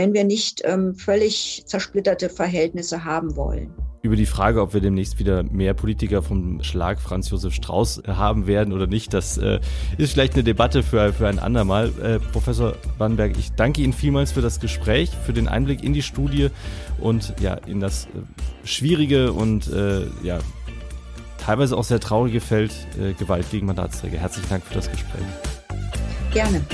wenn 0.00 0.14
wir 0.14 0.24
nicht 0.24 0.62
ähm, 0.64 0.94
völlig 0.94 1.62
zersplitterte 1.66 2.30
Verhältnisse 2.30 3.04
haben 3.04 3.36
wollen 3.36 3.70
über 4.02 4.16
die 4.16 4.24
Frage, 4.24 4.62
ob 4.62 4.72
wir 4.72 4.80
demnächst 4.80 5.18
wieder 5.18 5.42
mehr 5.42 5.74
Politiker 5.74 6.22
vom 6.22 6.62
Schlag 6.62 7.02
Franz 7.02 7.28
Josef 7.28 7.52
Strauß 7.52 7.98
äh, 7.98 8.12
haben 8.12 8.46
werden 8.46 8.72
oder 8.72 8.86
nicht, 8.86 9.12
das 9.12 9.36
äh, 9.36 9.60
ist 9.98 10.14
vielleicht 10.14 10.32
eine 10.32 10.42
Debatte 10.42 10.82
für, 10.82 11.12
für 11.12 11.28
ein 11.28 11.38
andermal. 11.38 11.92
Äh, 12.02 12.18
Professor 12.18 12.76
Bannberg, 12.96 13.36
ich 13.36 13.52
danke 13.52 13.82
Ihnen 13.82 13.92
vielmals 13.92 14.32
für 14.32 14.40
das 14.40 14.58
Gespräch, 14.58 15.10
für 15.26 15.34
den 15.34 15.48
Einblick 15.48 15.84
in 15.84 15.92
die 15.92 16.00
Studie 16.00 16.48
und 16.98 17.34
ja, 17.42 17.52
in 17.66 17.80
das 17.80 18.06
äh, 18.06 18.66
schwierige 18.66 19.34
und 19.34 19.70
äh, 19.70 20.06
ja, 20.22 20.38
teilweise 21.36 21.76
auch 21.76 21.84
sehr 21.84 22.00
traurige 22.00 22.40
Feld 22.40 22.72
äh, 22.98 23.12
Gewalt 23.12 23.50
gegen 23.50 23.66
Mandatsträger. 23.66 24.16
Herzlichen 24.16 24.48
Dank 24.48 24.64
für 24.64 24.74
das 24.74 24.90
Gespräch. 24.90 25.26
Gerne. 26.32 26.64